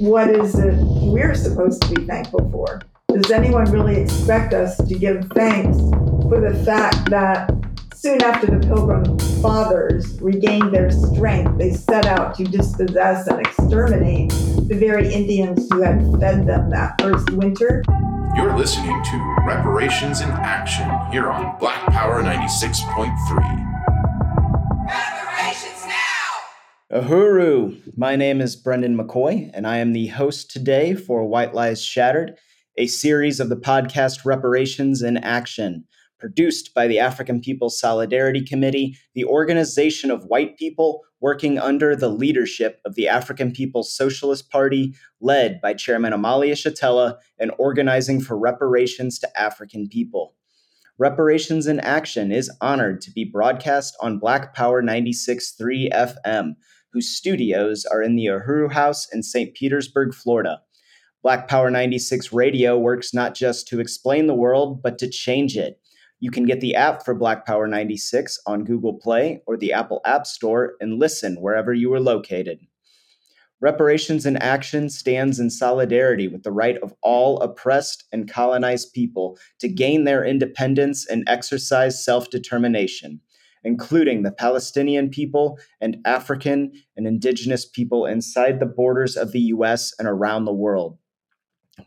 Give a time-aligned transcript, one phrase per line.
[0.00, 2.80] what is it we're supposed to be thankful for?
[3.08, 7.52] Does anyone really expect us to give thanks for the fact that
[7.94, 14.30] soon after the Pilgrim Fathers regained their strength, they set out to dispossess and exterminate
[14.30, 17.82] the very Indians who had fed them that first winter?
[18.34, 23.69] You're listening to Reparations in Action here on Black Power 96.3.
[26.92, 27.96] Uhuru!
[27.96, 32.36] My name is Brendan McCoy, and I am the host today for White Lies Shattered,
[32.76, 35.84] a series of the podcast Reparations in Action,
[36.18, 42.08] produced by the African People's Solidarity Committee, the organization of white people working under the
[42.08, 48.36] leadership of the African People's Socialist Party, led by Chairman Omali Yeshitela, and organizing for
[48.36, 50.34] reparations to African people.
[50.98, 56.56] Reparations in Action is honored to be broadcast on Black Power 96.3 FM
[56.92, 59.54] whose studios are in the Uhuru House in St.
[59.54, 60.60] Petersburg, Florida.
[61.22, 65.78] Black Power 96 Radio works not just to explain the world, but to change it.
[66.18, 70.00] You can get the app for Black Power 96 on Google Play or the Apple
[70.04, 72.60] App Store and listen wherever you are located.
[73.60, 79.38] Reparations in Action stands in solidarity with the right of all oppressed and colonized people
[79.58, 83.20] to gain their independence and exercise self determination
[83.64, 89.92] including the Palestinian people and African and indigenous people inside the borders of the US
[89.98, 90.98] and around the world.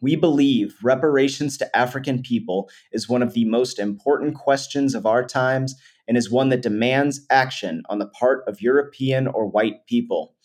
[0.02, 5.24] We believe reparations to African people is one of the most important questions of our
[5.24, 5.76] times
[6.08, 10.36] and is one that demands action on the part of European or white people.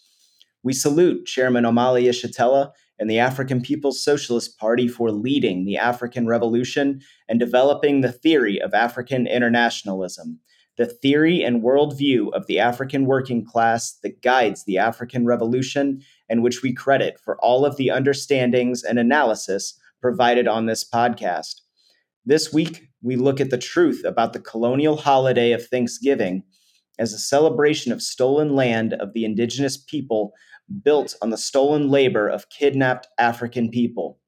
[0.63, 6.27] We salute Chairman Omali Yeshitela and the African People's Socialist Party for leading the African
[6.27, 10.41] Revolution and developing the theory of African internationalism,
[10.79, 16.43] the theory and worldview of the African working class that guides the African Revolution, and
[16.43, 21.63] which we credit for all of the understandings and analysis provided on this podcast.
[22.25, 26.45] This week, we look at the truth about the colonial holiday of Thanksgiving
[26.99, 30.33] as a celebration of stolen land of the indigenous people
[30.85, 34.21] built on the stolen labor of kidnapped African people.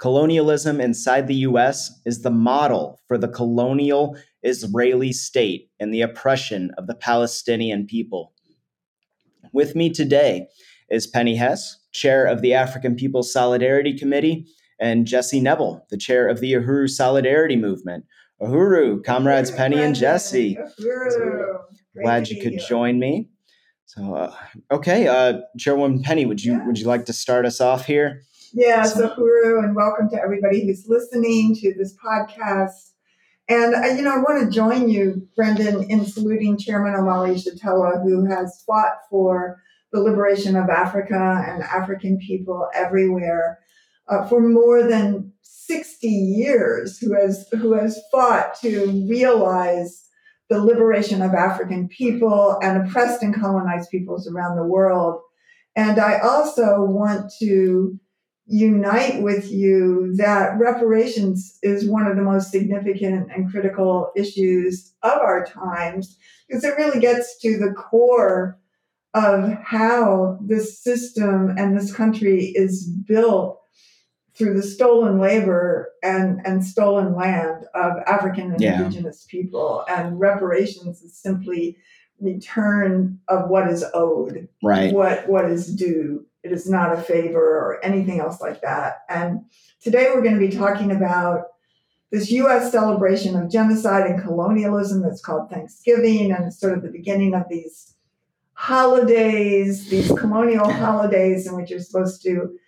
[0.00, 6.70] Colonialism inside the US is the model for the colonial Israeli state and the oppression
[6.78, 8.32] of the Palestinian people.
[9.52, 10.48] With me today
[10.88, 14.46] is Penny Hess, chair of the African People's Solidarity Committee,
[14.80, 18.06] and Jesse Nevel, the chair of the Uhuru Solidarity Movement.
[18.40, 20.56] Uhuru, comrades Penny and Jesse.
[22.02, 23.28] Glad you could join me.
[23.84, 24.34] So, uh,
[24.70, 28.22] okay, uh, Chairwoman Penny, would you would you like to start us off here?
[28.52, 32.90] Yes, Uhuru, and welcome to everybody who's listening to this podcast.
[33.48, 38.02] And, uh, you know, I want to join you, Brendan, in saluting Chairman Omali Yeshitela,
[38.02, 39.62] who has fought for
[39.92, 43.60] the liberation of Africa and African people everywhere
[44.08, 50.08] uh, for more than 60 years, who has, who has fought to realize
[50.48, 55.20] the liberation of African people and oppressed and colonized peoples around the world.
[55.76, 58.00] And I also want to
[58.50, 65.18] unite with you that reparations is one of the most significant and critical issues of
[65.18, 66.18] our times
[66.48, 68.58] because it really gets to the core
[69.14, 73.60] of how this system and this country is built
[74.34, 78.78] through the stolen labor and, and stolen land of African and yeah.
[78.78, 79.84] indigenous people.
[79.88, 81.76] And reparations is simply
[82.20, 84.92] return of what is owed, right?
[84.92, 86.26] What what is due.
[86.42, 89.02] It is not a favor or anything else like that.
[89.08, 89.44] And
[89.82, 91.44] today we're going to be talking about
[92.10, 92.72] this U.S.
[92.72, 97.44] celebration of genocide and colonialism that's called Thanksgiving, and it's sort of the beginning of
[97.48, 97.94] these
[98.54, 102.58] holidays, these colonial holidays in which you're supposed to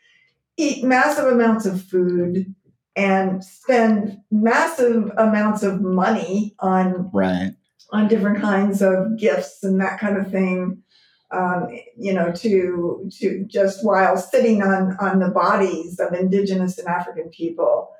[0.56, 2.54] eat massive amounts of food
[2.94, 7.52] and spend massive amounts of money on right
[7.90, 10.82] on different kinds of gifts and that kind of thing
[11.32, 16.86] um, you know, to to just while sitting on on the bodies of indigenous and
[16.86, 17.90] African people.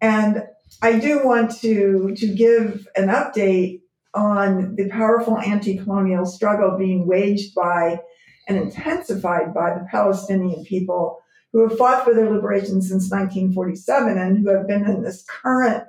[0.00, 0.44] And
[0.82, 3.80] I do want to to give an update
[4.14, 8.00] on the powerful anti-colonial struggle being waged by
[8.48, 11.18] and intensified by the Palestinian people
[11.52, 15.84] who have fought for their liberation since 1947 and who have been in this current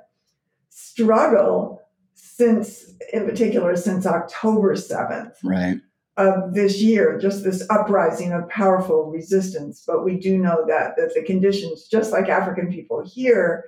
[0.68, 1.80] struggle
[2.14, 5.34] since in particular since October 7th.
[5.44, 5.80] Right
[6.18, 9.84] of this year, just this uprising of powerful resistance.
[9.86, 13.64] But we do know that that the conditions, just like African people here,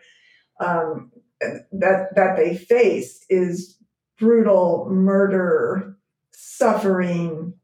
[0.58, 1.12] um,
[1.73, 3.79] that that they face is
[4.19, 5.97] brutal murder,
[6.32, 7.55] suffering,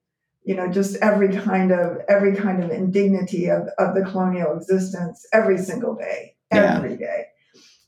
[0.44, 5.26] you know, just every kind of every kind of indignity of, of the colonial existence
[5.32, 6.76] every single day, Yeah.
[6.76, 7.24] every day.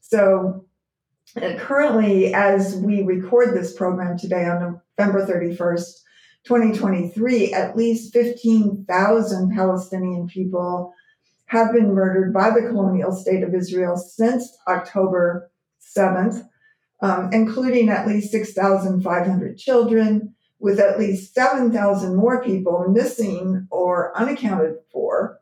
[0.01, 0.67] So
[1.59, 6.01] currently, as we record this program today on November 31st,
[6.49, 10.95] 2023, at least 15,000 Palestinian people
[11.45, 15.51] have been murdered by the colonial state of Israel since October
[15.95, 16.49] 7th,
[17.03, 24.77] um, including at least 6,500 children, with at least 7,000 more people missing or unaccounted
[24.91, 25.39] for.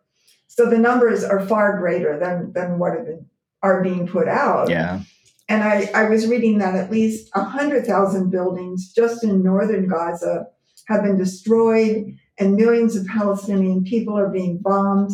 [0.48, 3.26] So the numbers are far greater than, than what have been,
[3.62, 4.68] are being put out.
[4.68, 5.02] Yeah.
[5.48, 10.48] And I, I was reading that at least 100,000 buildings just in northern Gaza
[10.86, 15.10] have been destroyed, and millions of Palestinian people are being bombed,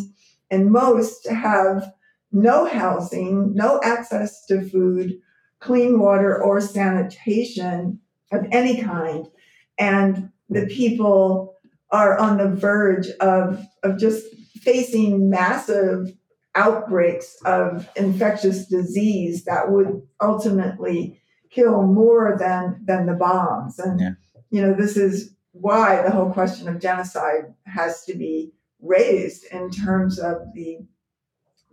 [0.51, 1.93] and most have
[2.31, 5.19] no housing, no access to food,
[5.59, 7.99] clean water, or sanitation
[8.31, 9.27] of any kind.
[9.77, 11.55] And the people
[11.91, 14.25] are on the verge of, of just
[14.61, 16.11] facing massive
[16.55, 24.11] outbreaks of infectious disease that would ultimately kill more than than the bombs and Yeah.
[24.51, 28.51] you know this is why the whole question of genocide has to be
[28.81, 30.79] raised in terms of the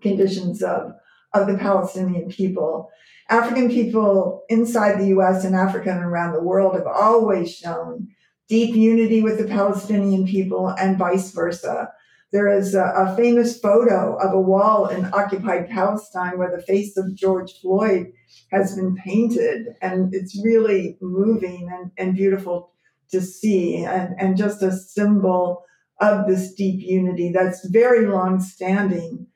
[0.00, 0.92] conditions of
[1.32, 2.90] of the Palestinian people.
[3.28, 8.08] African people inside the US and Africa and around the world have always shown
[8.48, 11.92] deep unity with the Palestinian people and vice versa.
[12.32, 16.96] There is a, a famous photo of a wall in occupied Palestine where the face
[16.96, 18.12] of George Floyd
[18.50, 22.72] has been painted, and it's really moving and, and beautiful
[23.10, 25.64] to see, and, and just a symbol
[26.00, 29.26] of this deep unity that's very long standing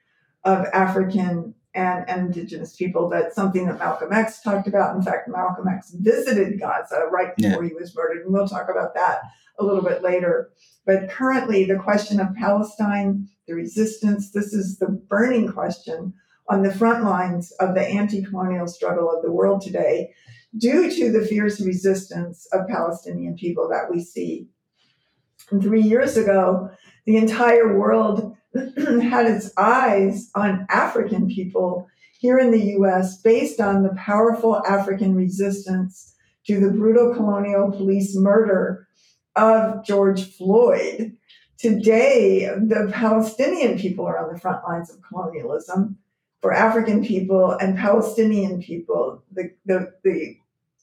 [0.45, 3.09] of African and, and indigenous people.
[3.09, 4.97] That's something that Malcolm X talked about.
[4.97, 8.95] In fact, Malcolm X visited Gaza right before he was murdered, and we'll talk about
[8.95, 9.21] that
[9.59, 10.51] a little bit later.
[10.87, 16.15] But currently, the question of Palestine, the resistance, this is the burning question
[16.49, 20.13] on the front lines of the anti colonial struggle of the world today,
[20.57, 24.49] due to the fierce resistance of Palestinian people that we see.
[25.51, 26.71] And three years ago,
[27.07, 33.83] the entire world had its eyes on African people here in the US based on
[33.83, 36.15] the powerful African resistance
[36.47, 38.87] to the brutal colonial police murder
[39.37, 41.17] of George Floyd.
[41.59, 45.99] Today, the Palestinian people are on the front lines of colonialism.
[46.41, 50.37] For African people and Palestinian people, the, the, the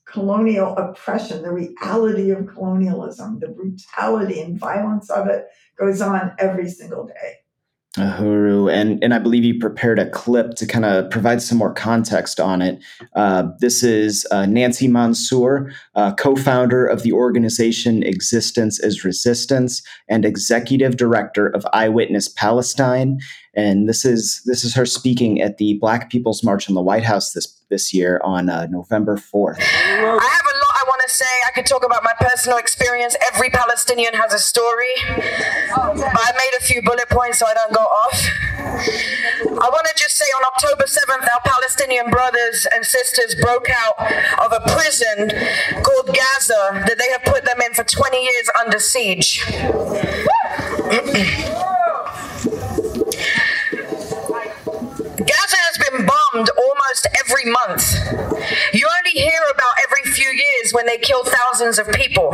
[0.06, 5.45] colonial oppression, the reality of colonialism, the brutality and violence of it
[5.77, 7.40] goes on every single day.
[7.97, 11.73] Uhuru, and and I believe you prepared a clip to kind of provide some more
[11.73, 12.81] context on it.
[13.17, 20.23] Uh, this is uh, Nancy Mansour, uh, co-founder of the organization Existence is Resistance and
[20.23, 23.19] executive director of Eyewitness Palestine.
[23.55, 27.03] And this is this is her speaking at the Black People's March in the White
[27.03, 29.59] House this this year on uh, November fourth.
[31.01, 31.25] Want to say.
[31.48, 33.15] I could talk about my personal experience.
[33.33, 34.94] Every Palestinian has a story.
[35.07, 38.30] But I made a few bullet points so I don't go off.
[38.53, 43.98] I want to just say on October 7th, our Palestinian brothers and sisters broke out
[44.45, 45.31] of a prison
[45.81, 49.44] called Gaza that they have put them in for 20 years under siege.
[57.24, 57.95] every month.
[58.74, 62.31] You only hear about every few years when they kill thousands of people.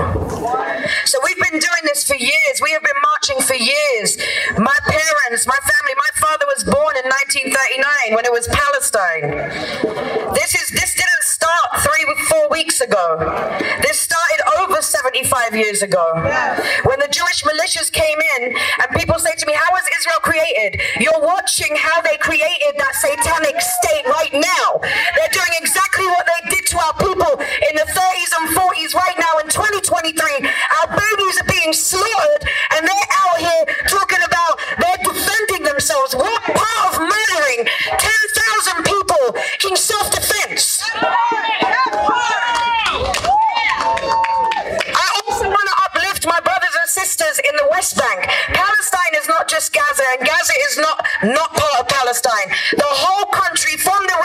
[1.05, 2.61] So we've been doing this for years.
[2.61, 4.17] We have been marching for years.
[4.57, 9.29] My parents, my family, my father was born in 1939 when it was Palestine.
[10.33, 13.17] This is this didn't start three, four weeks ago.
[13.81, 16.03] This started over 75 years ago.
[16.83, 20.81] When the Jewish militias came in, and people say to me, How was Israel created?
[20.99, 24.79] You're watching how they created that satanic state right now.
[25.15, 29.17] They're doing exactly what they did to our people in the 30s and 40s right
[29.19, 30.43] now in 2023.
[30.43, 32.43] Our babies are being slaughtered,
[32.75, 36.15] and they're out here talking about they're defending themselves.
[36.15, 38.06] What part of murdering 10,000
[39.67, 40.81] people in self defense?
[44.95, 48.27] I also want to uplift my brothers and sisters in the West Bank.
[48.53, 52.49] Palestine is not just Gaza, and Gaza is not not part of Palestine.
[52.71, 54.15] The whole country, from the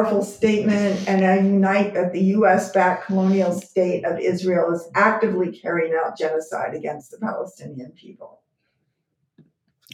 [0.00, 2.72] powerful statement, and I unite that the U.S.
[2.72, 8.40] backed colonial state of Israel is actively carrying out genocide against the Palestinian people.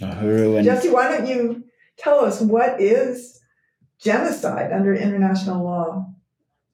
[0.01, 1.65] Uhuru and Jesse, why don't you
[1.97, 3.41] tell us what is
[3.99, 6.07] genocide under international law?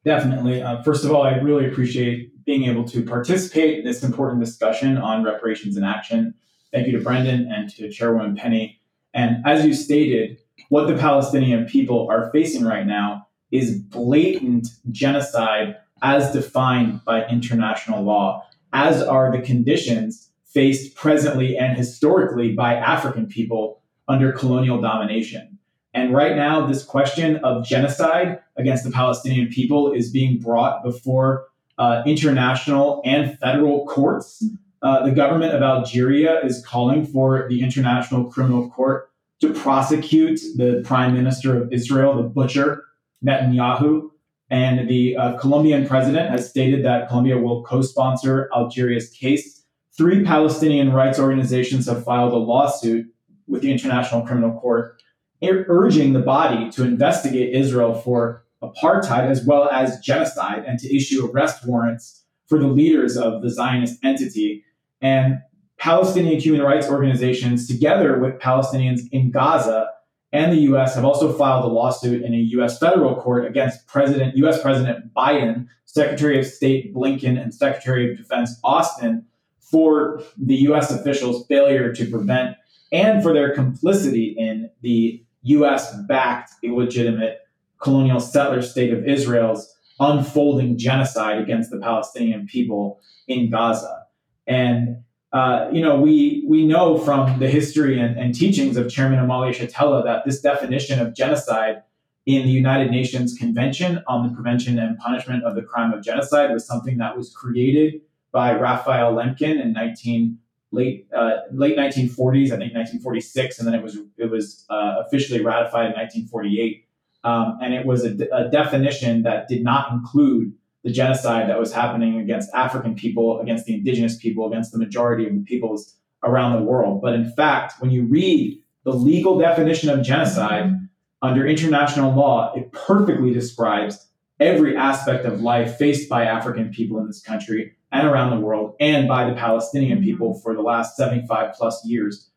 [0.04, 0.60] Definitely.
[0.60, 4.98] Uh, first of all, I really appreciate being able to participate in this important discussion
[4.98, 6.34] on reparations in action.
[6.72, 8.80] Thank you to Brendan and to Chairwoman Penny.
[9.14, 10.38] And as you stated,
[10.72, 18.02] what the Palestinian people are facing right now is blatant genocide as defined by international
[18.02, 25.58] law, as are the conditions faced presently and historically by African people under colonial domination.
[25.92, 31.48] And right now, this question of genocide against the Palestinian people is being brought before
[31.76, 34.42] uh, international and federal courts.
[34.80, 39.10] Uh, the government of Algeria is calling for the International Criminal Court
[39.42, 42.84] to prosecute the prime minister of Israel, the butcher,
[43.24, 44.08] Netanyahu.
[44.50, 49.64] And the uh, Colombian president has stated that Colombia will co sponsor Algeria's case.
[49.96, 53.06] Three Palestinian rights organizations have filed a lawsuit
[53.48, 55.02] with the International Criminal Court
[55.42, 61.28] urging the body to investigate Israel for apartheid as well as genocide and to issue
[61.28, 64.64] arrest warrants for the leaders of the Zionist entity.
[65.00, 65.40] And
[65.82, 69.90] Palestinian human rights organizations, together with Palestinians in Gaza
[70.32, 74.36] and the US, have also filed a lawsuit in a US federal court against President,
[74.36, 79.26] US President Biden, Secretary of State Blinken, and Secretary of Defense Austin
[79.58, 82.56] for the US officials' failure to prevent
[82.92, 87.40] and for their complicity in the US backed illegitimate
[87.80, 94.06] colonial settler state of Israel's unfolding genocide against the Palestinian people in Gaza.
[94.46, 99.18] And uh, you know, we we know from the history and, and teachings of Chairman
[99.18, 101.82] Omali Yeshitela that this definition of genocide
[102.26, 106.52] in the United Nations Convention on the Prevention and Punishment of the Crime of Genocide
[106.52, 110.38] was something that was created by Raphael Lemkin in 19
[110.70, 115.42] late uh, late 1940s, I think 1946, and then it was it was uh, officially
[115.42, 116.86] ratified in 1948.
[117.24, 121.72] Um, and it was a, a, definition that did not include the genocide that was
[121.72, 126.58] happening against African people, against the indigenous people, against the majority of the peoples around
[126.58, 127.00] the world.
[127.00, 130.72] But in fact, when you read the legal definition of genocide
[131.20, 134.08] under international law, it perfectly describes
[134.40, 138.74] every aspect of life faced by African people in this country and around the world
[138.80, 142.28] and by the Palestinian people for the last 75 plus years.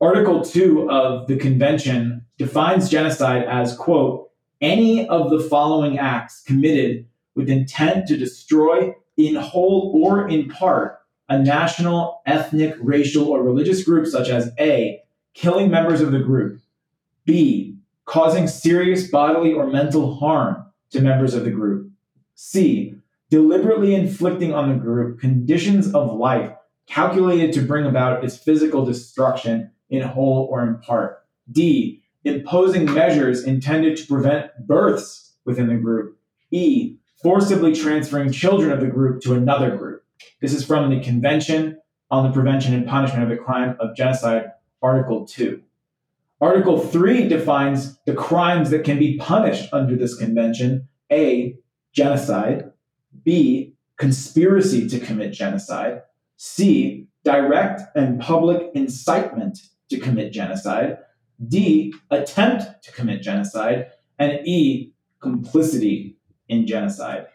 [0.00, 7.07] Article 2 of the convention defines genocide as, quote, any of the following acts committed
[7.38, 13.84] with intent to destroy in whole or in part a national, ethnic, racial, or religious
[13.84, 15.00] group, such as A,
[15.34, 16.60] killing members of the group,
[17.24, 17.76] B,
[18.06, 21.92] causing serious bodily or mental harm to members of the group,
[22.34, 22.94] C,
[23.30, 26.50] deliberately inflicting on the group conditions of life
[26.88, 31.24] calculated to bring about its physical destruction in whole or in part.
[31.52, 36.18] D, imposing measures intended to prevent births within the group.
[36.50, 40.04] E, forcibly transferring children of the group to another group.
[40.40, 41.78] This is from the Convention
[42.10, 45.60] on the Prevention and Punishment of the Crime of Genocide, Article 2.
[46.40, 50.88] Article 3 defines the crimes that can be punished under this convention.
[51.10, 51.56] A,
[51.92, 52.70] genocide,
[53.24, 56.02] B, conspiracy to commit genocide,
[56.36, 59.58] C, direct and public incitement
[59.90, 60.98] to commit genocide,
[61.48, 66.17] D, attempt to commit genocide, and E, complicity
[66.48, 67.26] in genocide.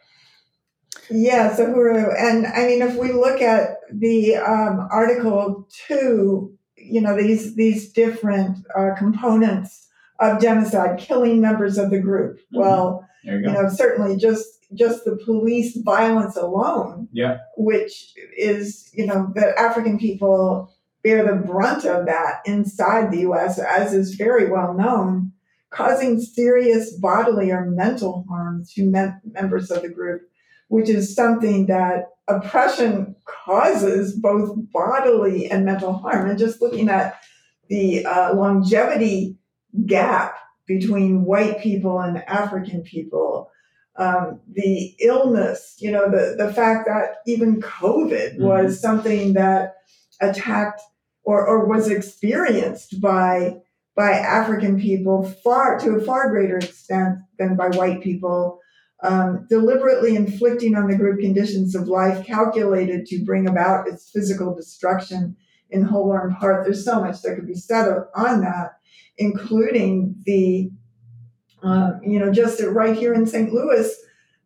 [1.09, 2.13] Yeah, Uhuru.
[2.17, 7.91] And I mean, if we look at the um, Article 2, you know, these, these
[7.91, 9.87] different uh, components
[10.19, 12.37] of genocide, killing members of the group.
[12.37, 12.59] Mm-hmm.
[12.59, 19.05] Well, you, you know, certainly just just the police violence alone, yeah, which is you
[19.05, 23.59] know the African people bear the brunt of that inside the U.S.
[23.59, 25.31] as is very well known,
[25.73, 30.21] causing serious bodily or mental harm to mem- members of the group,
[30.67, 36.29] which is something that oppression causes both bodily and mental harm.
[36.29, 37.19] And just looking at
[37.69, 39.37] the uh, longevity
[39.85, 40.37] gap
[40.67, 43.49] between white people and African people
[43.95, 48.43] um, the illness, you know, the, the fact that even COVID mm-hmm.
[48.43, 49.75] was something that
[50.19, 50.81] attacked
[51.23, 53.57] or, or was experienced by
[53.95, 58.59] by African people far to a far greater extent than by white people,
[59.03, 64.55] um, deliberately inflicting on the group conditions of life calculated to bring about its physical
[64.55, 65.35] destruction
[65.69, 66.63] in whole or in part.
[66.63, 68.77] There's so much that could be said on that,
[69.17, 70.71] including the,
[71.61, 73.53] um, you know, just right here in St.
[73.53, 73.93] Louis,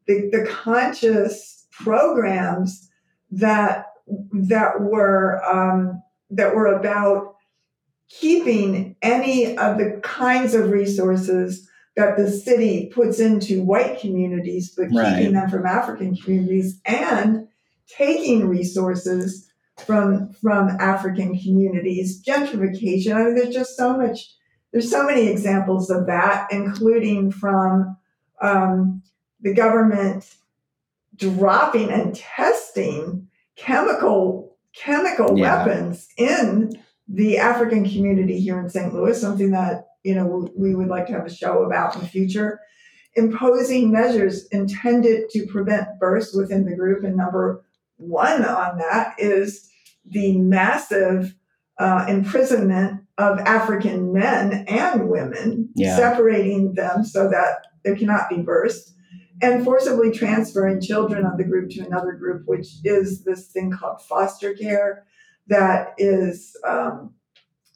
[0.07, 2.89] the, the conscious programs
[3.31, 3.85] that
[4.31, 7.35] that were um, that were about
[8.09, 14.87] keeping any of the kinds of resources that the city puts into white communities, but
[14.93, 15.17] right.
[15.17, 17.47] keeping them from African communities and
[17.87, 22.23] taking resources from from African communities.
[22.23, 23.15] Gentrification.
[23.15, 24.31] I mean, there's just so much.
[24.71, 27.97] There's so many examples of that, including from
[28.41, 29.01] um,
[29.41, 30.35] the government
[31.15, 35.65] dropping and testing chemical chemical yeah.
[35.65, 36.71] weapons in
[37.07, 38.93] the African community here in St.
[38.93, 42.07] Louis, something that you know we would like to have a show about in the
[42.07, 42.59] future.
[43.15, 47.65] Imposing measures intended to prevent births within the group, and number
[47.97, 49.69] one on that is
[50.05, 51.35] the massive
[51.79, 55.95] uh, imprisonment of African men and women, yeah.
[55.95, 58.93] separating them so that there cannot be births
[59.41, 64.01] and forcibly transferring children of the group to another group, which is this thing called
[64.01, 65.05] foster care,
[65.47, 67.13] that is um,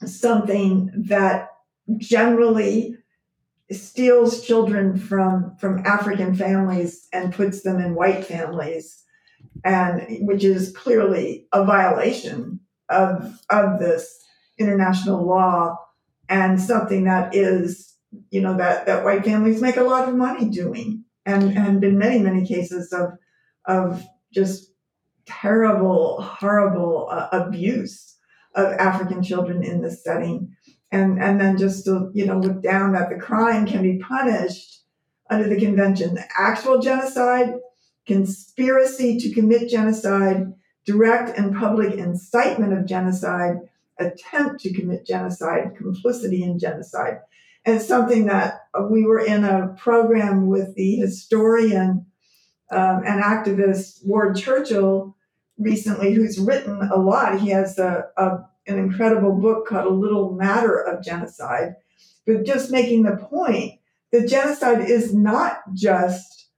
[0.04, 1.48] something that
[1.98, 2.96] generally
[3.70, 9.02] steals children from from African families and puts them in white families,
[9.64, 14.18] and which is clearly a violation of of this
[14.58, 15.76] international law
[16.28, 17.96] and something that is
[18.30, 21.98] you know that that white families make a lot of money doing and and in
[21.98, 23.12] many many cases of
[23.66, 24.71] of just
[25.26, 28.16] terrible horrible uh, abuse
[28.54, 30.54] of African children in this setting.
[30.90, 34.82] And and then just to you know look down that the crime can be punished
[35.30, 36.14] under the convention.
[36.14, 37.54] The actual genocide
[38.06, 40.52] conspiracy to commit genocide
[40.84, 43.56] direct and public incitement of genocide
[43.98, 47.20] attempt to commit genocide complicity in genocide.
[47.64, 52.06] And something that we were in a program with the historian
[52.70, 55.11] um, and activist Ward Churchill
[55.58, 57.40] recently, who's written a lot.
[57.40, 61.74] He has a, a, an incredible book called A Little Matter of Genocide,
[62.26, 63.80] but just making the point
[64.12, 66.48] that genocide is not just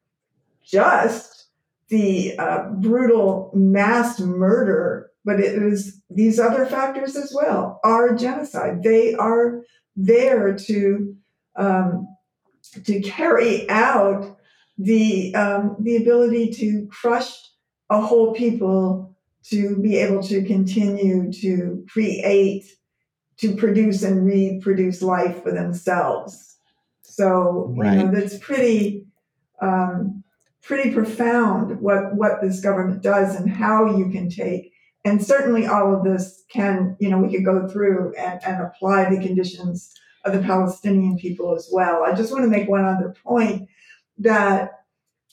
[0.62, 1.48] just
[1.88, 8.82] the uh, brutal mass murder, but it is these other factors as well are genocide.
[8.82, 9.62] They are
[9.94, 11.16] there to
[11.56, 12.08] um,
[12.84, 14.38] to carry out
[14.78, 17.32] the um, the ability to crush
[17.90, 22.64] a whole people to be able to continue to create
[23.36, 26.56] to produce and reproduce life for themselves
[27.02, 27.92] so right.
[27.92, 29.06] you know that's pretty
[29.60, 30.22] um,
[30.62, 35.94] pretty profound what what this government does and how you can take and certainly all
[35.94, 39.94] of this can, you know, we could go through and, and apply the conditions
[40.24, 42.04] of the Palestinian people as well.
[42.04, 43.68] I just want to make one other point
[44.18, 44.84] that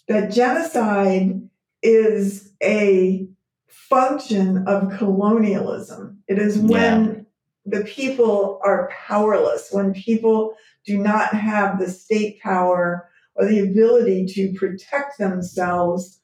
[0.07, 1.41] that genocide
[1.81, 3.27] is a
[3.67, 6.19] function of colonialism.
[6.27, 7.25] It is when
[7.65, 7.79] yeah.
[7.79, 14.25] the people are powerless, when people do not have the state power or the ability
[14.27, 16.19] to protect themselves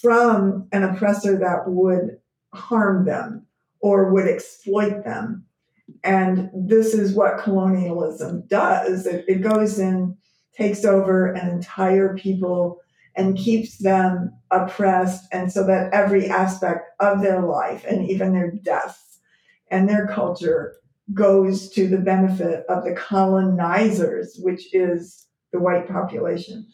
[0.00, 2.18] from an oppressor that would
[2.54, 3.46] harm them
[3.80, 5.44] or would exploit them.
[6.04, 10.16] And this is what colonialism does it, it goes in,
[10.56, 12.80] takes over an entire people
[13.18, 18.52] and keeps them oppressed, and so that every aspect of their life and even their
[18.52, 19.18] deaths
[19.70, 20.76] and their culture
[21.12, 26.66] goes to the benefit of the colonizers, which is the white population.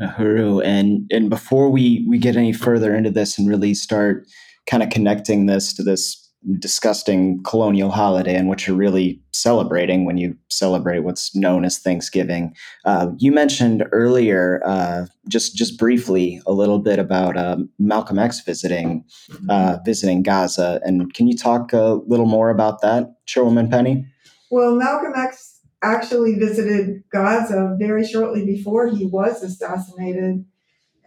[0.00, 4.26] Huru, and and before we we get any further into this and really start
[4.66, 10.16] kind of connecting this to this disgusting colonial holiday and what you're really celebrating when
[10.16, 12.54] you celebrate what's known as Thanksgiving.
[12.84, 18.40] Uh, you mentioned earlier, uh, just just briefly, a little bit about uh, Malcolm X
[18.40, 19.04] visiting
[19.48, 24.06] uh, visiting Gaza, and can you talk a little more about that, Chairwoman Penny?
[24.50, 30.44] Well, Malcolm X actually visited Gaza very shortly before he was assassinated,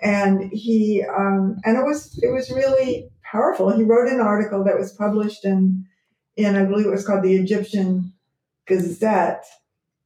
[0.02, 3.76] and he um, and it was it was really powerful.
[3.76, 5.86] He wrote an article that was published in,
[6.38, 8.14] in I believe it was called the Egyptian
[8.68, 9.46] Gazette,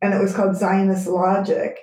[0.01, 1.77] and it was called Zionist Logic.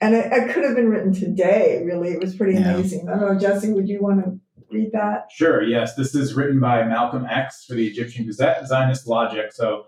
[0.00, 2.10] And it, it could have been written today, really.
[2.10, 2.74] It was pretty yeah.
[2.74, 3.08] amazing.
[3.08, 4.38] I don't know, Jesse, would you want to
[4.70, 5.28] read that?
[5.32, 5.94] Sure, yes.
[5.94, 9.50] This is written by Malcolm X for the Egyptian Gazette, Zionist Logic.
[9.52, 9.86] So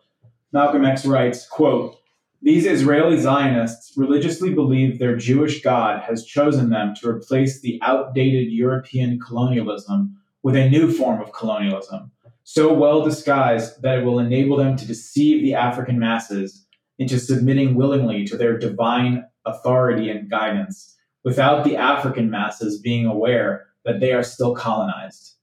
[0.52, 1.96] Malcolm X writes, quote,
[2.40, 8.50] These Israeli Zionists religiously believe their Jewish God has chosen them to replace the outdated
[8.50, 12.08] European colonialism with a new form of colonialism,
[12.44, 16.68] so well disguised that it will enable them to deceive the African masses
[17.00, 23.66] into submitting willingly to their divine authority and guidance, without the African masses being aware
[23.84, 25.34] that they are still colonized.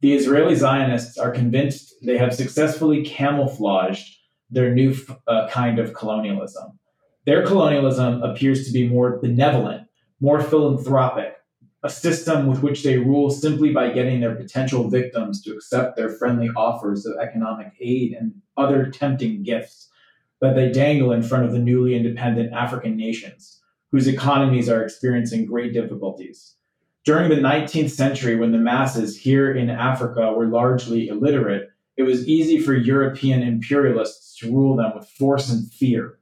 [0.00, 4.16] The Israeli Zionists are convinced they have successfully camouflaged
[4.48, 4.96] their new
[5.28, 6.78] uh, kind of colonialism.
[7.26, 9.86] Their colonialism appears to be more benevolent,
[10.18, 11.35] more philanthropic,
[11.86, 16.10] a system with which they rule simply by getting their potential victims to accept their
[16.10, 19.88] friendly offers of economic aid and other tempting gifts
[20.40, 23.60] that they dangle in front of the newly independent African nations,
[23.92, 26.56] whose economies are experiencing great difficulties.
[27.04, 32.26] During the 19th century, when the masses here in Africa were largely illiterate, it was
[32.26, 36.18] easy for European imperialists to rule them with force and fear.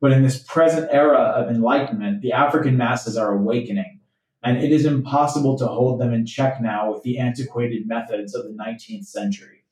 [0.00, 3.97] But in this present era of enlightenment, the African masses are awakening,
[4.42, 8.44] and it is impossible to hold them in check now with the antiquated methods of
[8.44, 9.64] the 19th century.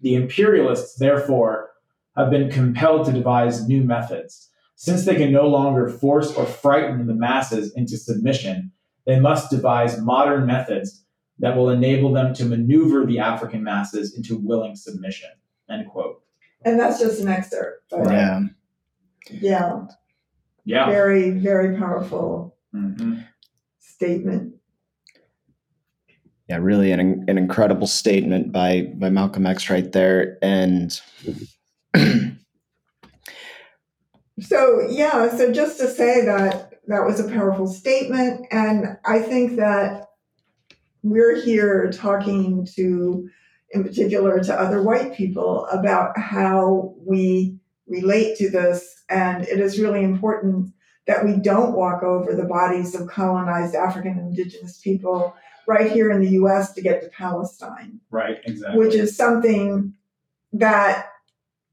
[0.00, 1.70] The imperialists, therefore,
[2.16, 4.48] have been compelled to devise new methods.
[4.74, 8.72] Since they can no longer force or frighten the masses into submission,
[9.06, 11.04] they must devise modern methods
[11.38, 15.30] that will enable them to maneuver the African masses into willing submission.
[15.70, 16.22] End quote.
[16.64, 17.84] And that's just an excerpt.
[17.90, 18.40] But yeah.
[19.30, 19.86] Yeah.
[20.64, 20.86] Yeah.
[20.86, 23.20] Very, very powerful mm-hmm.
[24.00, 24.54] Statement.
[26.48, 30.38] Yeah, really an, an incredible statement by by Malcolm X right there.
[30.40, 30.98] And
[34.40, 39.56] so yeah, so just to say that that was a powerful statement, and I think
[39.56, 40.06] that
[41.02, 43.28] we're here talking to,
[43.72, 49.04] in particular, to other white people about how we relate to this.
[49.10, 50.72] And it is really important
[51.10, 55.34] that we don't walk over the bodies of colonized African indigenous people
[55.66, 57.98] right here in the US to get to Palestine.
[58.12, 58.78] Right, exactly.
[58.78, 59.94] Which is something
[60.52, 61.08] that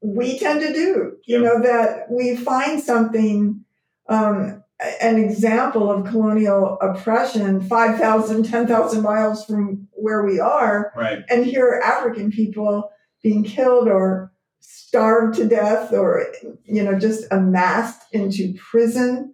[0.01, 1.17] we tend to do.
[1.25, 3.63] You know, that we find something
[4.09, 4.63] um,
[5.01, 10.91] an example of colonial oppression 5,000, 10,000 miles from where we are.
[10.95, 11.23] Right.
[11.29, 12.89] And here are African people
[13.21, 16.25] being killed or starved to death or,
[16.63, 19.33] you know, just amassed into prison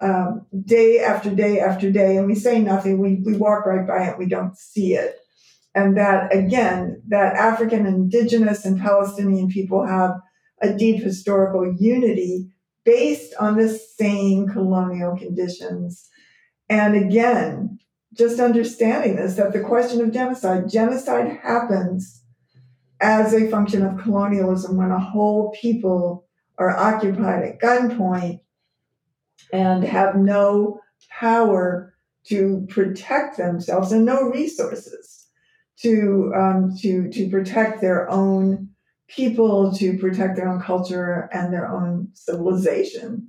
[0.00, 2.16] um, day after day after day.
[2.16, 2.98] And we say nothing.
[2.98, 4.18] We, we walk right by it.
[4.18, 5.16] We don't see it.
[5.74, 10.12] And that, again, that African, indigenous, and Palestinian people have
[10.60, 12.48] a deep historical unity
[12.84, 16.08] based on the same colonial conditions.
[16.68, 17.78] And again,
[18.14, 22.21] just understanding this that the question of genocide, genocide happens
[23.02, 26.26] as a function of colonialism when a whole people
[26.58, 28.40] are occupied at gunpoint
[29.52, 31.92] and have no power
[32.24, 35.26] to protect themselves and no resources
[35.76, 38.68] to um, to to protect their own
[39.08, 43.28] people to protect their own culture and their own civilization.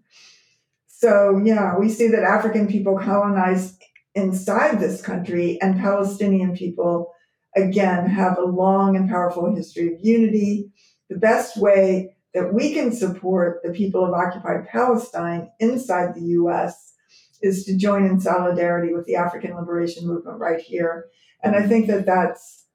[0.88, 3.82] So, yeah, we see that African people colonized
[4.16, 7.14] inside this country and Palestinian people,
[7.56, 10.72] again, have a long and powerful history of unity.
[11.10, 16.94] The best way that we can support the people of occupied Palestine inside the US
[17.42, 21.08] is to join in solidarity with the African liberation movement right here.
[21.44, 22.66] And I think that that's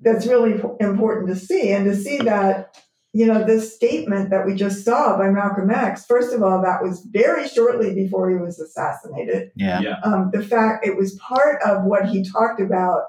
[0.00, 2.76] that's really important to see and to see that
[3.12, 6.82] you know this statement that we just saw by malcolm x first of all that
[6.82, 10.00] was very shortly before he was assassinated yeah, yeah.
[10.02, 13.02] Um, the fact it was part of what he talked about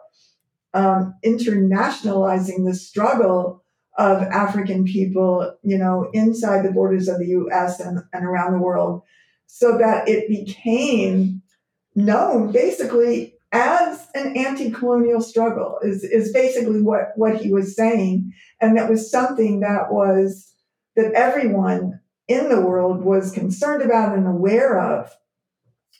[0.74, 3.64] um, internationalizing the struggle
[3.98, 8.60] of african people you know inside the borders of the us and, and around the
[8.60, 9.04] world
[9.46, 11.42] so that it became
[11.96, 18.34] known basically as an anti-colonial struggle is, is basically what, what he was saying.
[18.60, 20.56] And that was something that was
[20.96, 25.16] that everyone in the world was concerned about and aware of.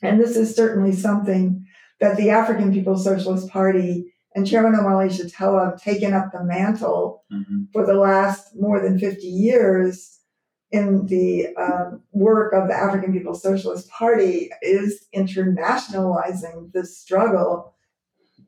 [0.02, 1.64] And this is certainly something
[2.00, 7.24] that the African People's Socialist Party and Chairman Omali Yeshitela have taken up the mantle
[7.32, 7.64] mm-hmm.
[7.72, 10.18] for the last more than 50 years
[10.70, 17.76] in the um, work of the African People's Socialist Party is internationalizing this struggle.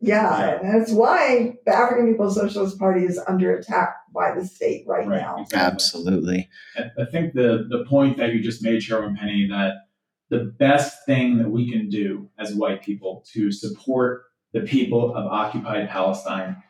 [0.01, 4.85] Yeah, and that's why the African People's Socialist Party is under attack by the state
[4.87, 5.41] right, right now.
[5.41, 5.73] Exactly.
[5.73, 6.49] Absolutely.
[6.77, 9.75] I think the the point that you just made, Chairman Penny, that
[10.29, 15.27] the best thing that we can do as white people to support the people of
[15.27, 16.63] occupied Palestine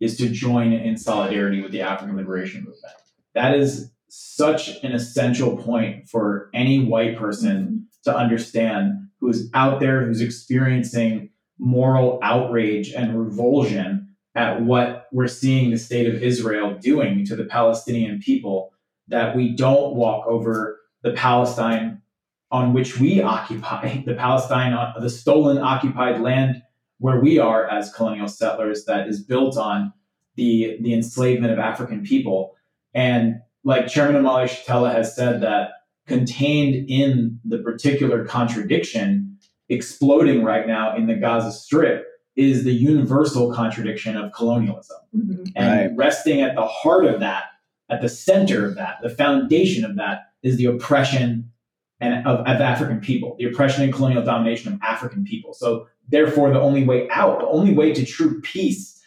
[0.00, 2.94] is to join in solidarity with the African liberation movement.
[3.34, 10.06] That is such an essential point for any white person to understand who's out there,
[10.06, 17.24] who's experiencing moral outrage and revulsion at what we're seeing the state of Israel doing
[17.26, 18.72] to the Palestinian people,
[19.08, 22.00] that we don't walk over the Palestine
[22.50, 26.62] on which we occupy, the Palestine, the stolen occupied land
[26.98, 29.92] where we are as colonial settlers, that is built on
[30.36, 32.54] the, the enslavement of African people.
[32.94, 35.70] And like Chairman Omali Yeshitela has said, that
[36.06, 42.06] contained in the particular contradiction exploding right now in the Gaza Strip
[42.36, 44.96] is the universal contradiction of colonialism.
[45.14, 45.44] Mm-hmm.
[45.56, 45.96] And right.
[45.96, 47.44] resting at the heart of that,
[47.90, 51.50] at the center of that, the foundation of that is the oppression
[52.00, 55.52] and of, of African people, the oppression and colonial domination of African people.
[55.52, 59.00] So therefore, the only way out, the only way to true peace,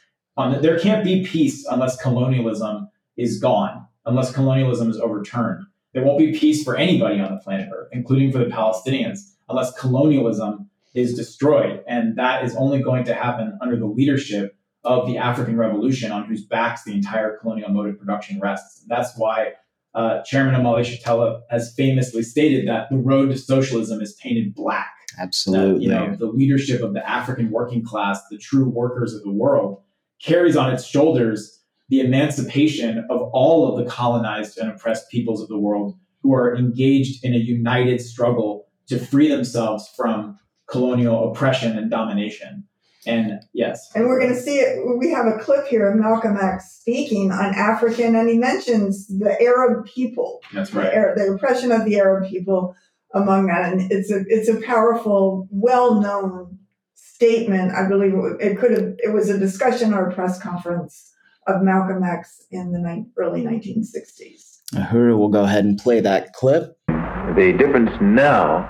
[0.62, 5.64] there can't be peace unless colonialism is gone, unless colonialism is overturned.
[5.94, 9.78] There won't be peace for anybody on the planet Earth, including for the Palestinians, unless
[9.78, 11.84] colonialism is destroyed.
[11.88, 16.26] And that is only going to happen under the leadership of the African Revolution, on
[16.26, 18.84] whose backs the entire colonial mode of production rests.
[18.88, 19.54] That's why
[19.94, 24.94] uh, Chairman Omali Yeshitela has famously stated that the road to socialism is painted black.
[25.20, 25.88] Absolutely.
[25.88, 29.32] That, you know, the leadership of the African working class, the true workers of the
[29.32, 29.82] world,
[30.22, 35.50] carries on its shoulders the emancipation of all of the colonized and oppressed peoples of
[35.50, 40.38] the world who are engaged in a united struggle to free themselves from
[40.70, 42.66] colonial oppression and domination.
[43.06, 43.90] And yes.
[43.96, 44.80] And we're going to see it.
[45.00, 49.36] We have a clip here of Malcolm X speaking on African, and he mentions the
[49.42, 50.40] Arab people.
[50.54, 50.92] That's right.
[50.94, 52.76] The, the oppression of the Arab people
[53.14, 53.72] among that.
[53.72, 56.60] And it's a, it's a powerful, well known
[56.96, 57.72] statement.
[57.74, 61.12] I believe it could have, it was a discussion or a press conference
[61.48, 64.60] of Malcolm X in the ni- early 1960s.
[64.74, 66.78] Uhuru will go ahead and play that clip.
[66.88, 68.70] The difference now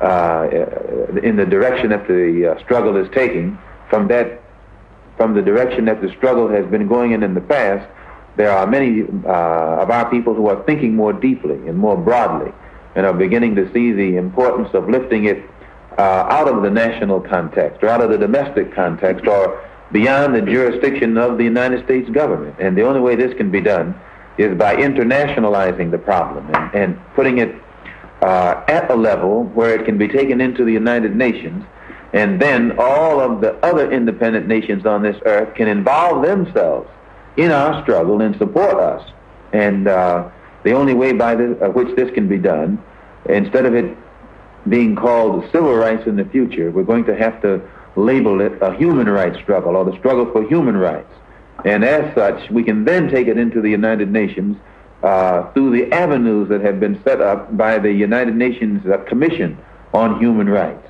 [0.00, 0.48] uh,
[1.22, 3.58] in the direction that the uh, struggle is taking
[3.90, 4.42] from that
[5.16, 7.84] from the direction that the struggle has been going in in the past,
[8.36, 12.52] there are many uh, of our people who are thinking more deeply and more broadly
[12.98, 15.40] and are beginning to see the importance of lifting it
[15.98, 20.42] uh, out of the national context or out of the domestic context or beyond the
[20.42, 22.56] jurisdiction of the United States government.
[22.58, 23.94] And the only way this can be done
[24.36, 27.54] is by internationalizing the problem and, and putting it
[28.20, 31.64] uh, at a level where it can be taken into the United Nations.
[32.12, 36.90] And then all of the other independent nations on this earth can involve themselves
[37.36, 39.08] in our struggle and support us.
[39.52, 40.30] And uh,
[40.68, 42.82] the only way by which this can be done,
[43.24, 43.96] instead of it
[44.68, 47.62] being called civil rights in the future, we're going to have to
[47.96, 51.10] label it a human rights struggle or the struggle for human rights.
[51.64, 54.58] And as such, we can then take it into the United Nations
[55.02, 59.56] uh, through the avenues that have been set up by the United Nations uh, Commission
[59.94, 60.86] on Human Rights.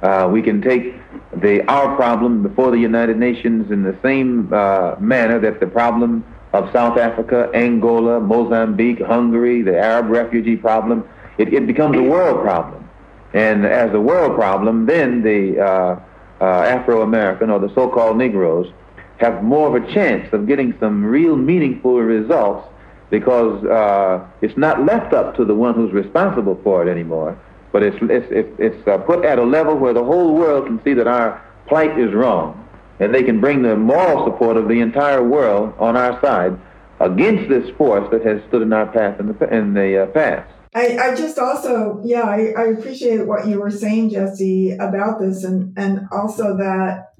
[0.00, 0.94] Uh, we can take
[1.36, 6.24] the our problem before the United Nations in the same uh, manner that the problem
[6.52, 11.06] of South Africa, Angola, Mozambique, Hungary, the Arab refugee problem,
[11.36, 12.88] it, it becomes a world problem.
[13.34, 16.00] And as a world problem, then the uh,
[16.40, 18.72] uh, Afro American or the so called Negroes
[19.18, 22.66] have more of a chance of getting some real meaningful results
[23.10, 27.38] because uh, it's not left up to the one who's responsible for it anymore,
[27.72, 30.82] but it's, it's, it's, it's uh, put at a level where the whole world can
[30.84, 32.67] see that our plight is wrong
[33.00, 36.58] and they can bring the moral support of the entire world on our side
[37.00, 40.52] against this force that has stood in our path in the, in the uh, past.
[40.74, 45.44] I, I just also, yeah, I, I appreciate what you were saying, Jesse, about this,
[45.44, 47.14] and, and also that,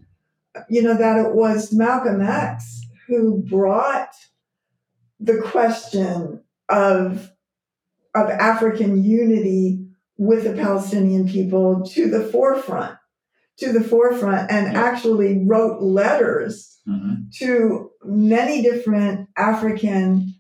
[0.69, 4.11] you know, that it was Malcolm X who brought
[5.19, 7.33] the question of,
[8.15, 9.87] of African unity
[10.19, 12.98] with the Palestinian people to the forefront,
[13.59, 17.23] to the forefront, and actually wrote letters mm-hmm.
[17.39, 20.35] to many different African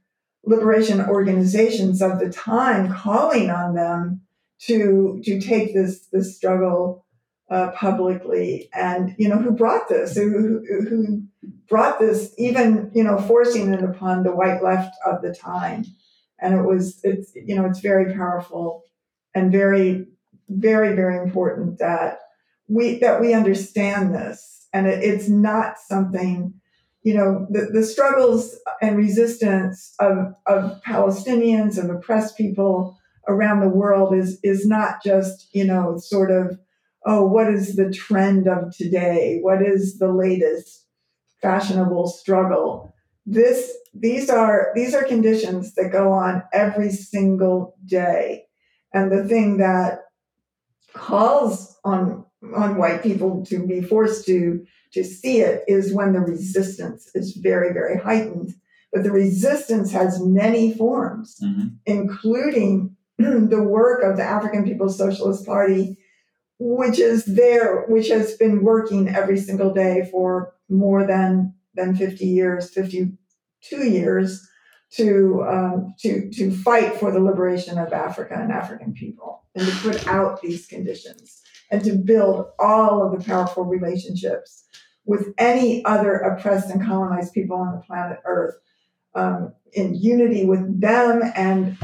[0.44, 4.22] liberation organizations of the time calling on them
[4.60, 7.04] to to take this this struggle
[7.50, 8.68] uh, publicly.
[8.72, 10.16] And you know who brought this?
[10.16, 11.22] Who, who
[11.68, 15.84] brought this even you know forcing it upon the white left of the time?
[16.40, 18.84] And it was it's you know it's very powerful
[19.34, 20.06] and very
[20.48, 22.18] very very important that
[22.68, 26.54] we that we understand this and it, it's not something
[27.02, 33.68] you know, the, the struggles and resistance of, of Palestinians and oppressed people around the
[33.68, 36.58] world is, is not just, you know, sort of,
[37.06, 39.38] oh, what is the trend of today?
[39.40, 40.86] What is the latest
[41.40, 42.92] fashionable struggle?
[43.30, 48.44] this these are these are conditions that go on every single day
[48.94, 50.00] and the thing that
[50.94, 52.24] calls on
[52.54, 57.32] on white people to be forced to to see it is when the resistance is
[57.36, 58.54] very very heightened
[58.92, 61.72] but the resistance has many forms Mhm.
[61.86, 65.98] including the work of the african people's socialist party
[66.60, 72.24] which is there which has been working every single day for more than than 50
[72.26, 74.48] years 52 years
[74.92, 79.74] to um, to to fight for the liberation of Africa and African people, and to
[79.82, 84.64] put out these conditions, and to build all of the powerful relationships
[85.04, 88.56] with any other oppressed and colonized people on the planet Earth,
[89.14, 91.76] um, in unity with them and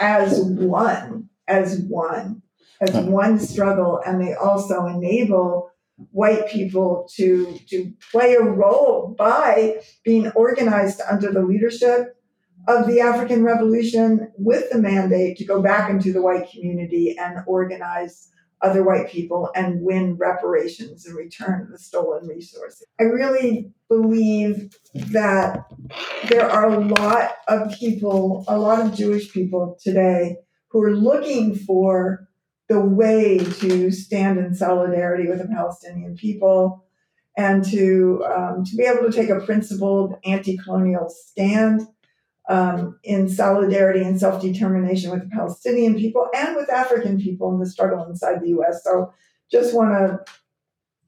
[0.00, 2.42] as one, as one,
[2.80, 5.70] as one struggle, and they also enable
[6.10, 12.16] white people to to play a role by being organized under the leadership
[12.68, 17.38] of the African Revolution with the mandate to go back into the white community and
[17.46, 18.30] organize
[18.62, 22.84] other white people and win reparations and return the stolen resources.
[23.00, 25.66] I really believe that
[26.28, 30.36] there are a lot of people, a lot of Jewish people today
[30.68, 32.28] who are looking for
[32.68, 36.86] the way to stand in solidarity with the Palestinian people
[37.36, 41.82] and to um, to be able to take a principled anti-colonial stand
[42.48, 47.60] um, in solidarity and self determination with the Palestinian people and with African people in
[47.60, 48.82] the struggle inside the U.S.
[48.82, 49.12] So,
[49.50, 50.24] just want to,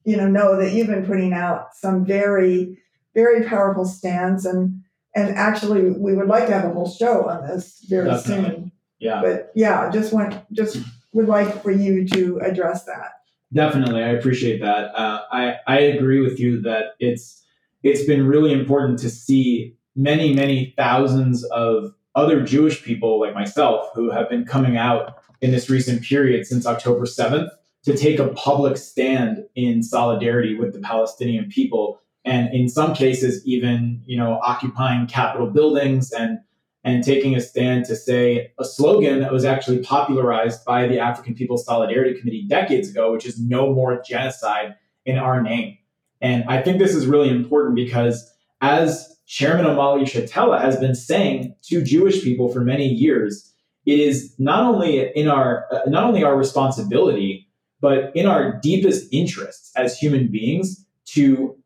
[0.05, 2.79] you know, know that you've been putting out some very,
[3.15, 4.83] very powerful stands, and
[5.15, 8.51] and actually, we would like to have a whole show on this very Definitely.
[8.51, 8.73] soon.
[8.99, 9.21] Yeah.
[9.23, 10.79] But yeah, just want just
[11.13, 13.13] would like for you to address that.
[13.53, 14.95] Definitely, I appreciate that.
[14.95, 17.43] Uh, I I agree with you that it's
[17.83, 23.89] it's been really important to see many many thousands of other Jewish people like myself
[23.95, 27.51] who have been coming out in this recent period since October seventh
[27.85, 33.45] to take a public stand in solidarity with the Palestinian people, and in some cases
[33.47, 36.39] even you know occupying Capitol buildings and
[36.85, 41.35] and taking a stand to say a slogan that was actually popularized by the African
[41.35, 44.75] People's Solidarity Committee decades ago, which is no more genocide
[45.07, 45.79] in our name.
[46.21, 48.31] And I think this is really important because
[48.61, 53.53] as Chairman Omali Yeshitela has been saying to Jewish people for many years,
[53.87, 57.49] it is not only in our uh, not only our responsibility,
[57.81, 61.57] but in our deepest interests as human beings to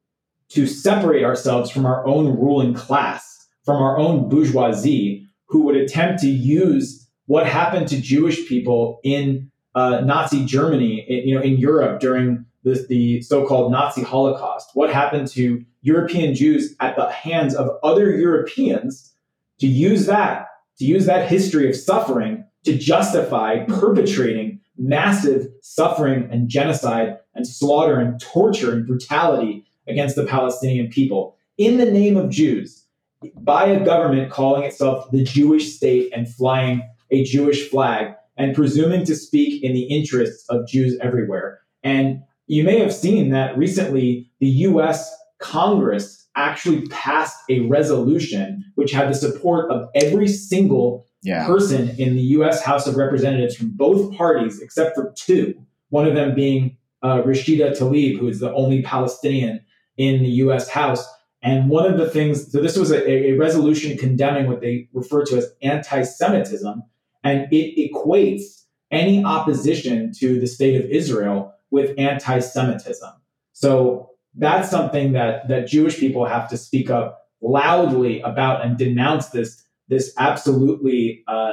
[0.50, 3.28] to separate ourselves from our own ruling class
[3.68, 9.50] from our own bourgeoisie who would attempt to use what happened to Jewish people in
[9.74, 14.70] uh, Nazi Germany, in, you know, in Europe during the, the so-called Nazi Holocaust.
[14.74, 19.14] What happened to European Jews at the hands of other Europeans
[19.60, 20.46] to use that
[20.78, 27.98] to use that history of suffering to justify perpetrating massive suffering and genocide and slaughter
[27.98, 32.84] and torture and brutality against the Palestinian people in the name of Jews
[33.40, 39.04] by a government calling itself the Jewish state and flying a Jewish flag and presuming
[39.04, 41.60] to speak in the interests of Jews everywhere.
[41.82, 48.92] And you may have seen that recently the US Congress actually passed a resolution which
[48.92, 51.46] had the support of every single Yeah.
[51.46, 55.54] person in the US House of Representatives from both parties except for two,
[55.90, 59.60] one of them being uh, Rashida Tlaib, who is the only Palestinian
[59.96, 61.04] in the US House.
[61.42, 65.24] And one of the things, so this was a, a resolution condemning what they refer
[65.26, 66.82] to as anti Semitism,
[67.24, 68.42] and it equates
[68.90, 73.10] any opposition to the state of Israel with anti Semitism.
[73.52, 79.28] So that's something that, that Jewish people have to speak up loudly about and denounce
[79.28, 81.52] this, this absolutely, uh,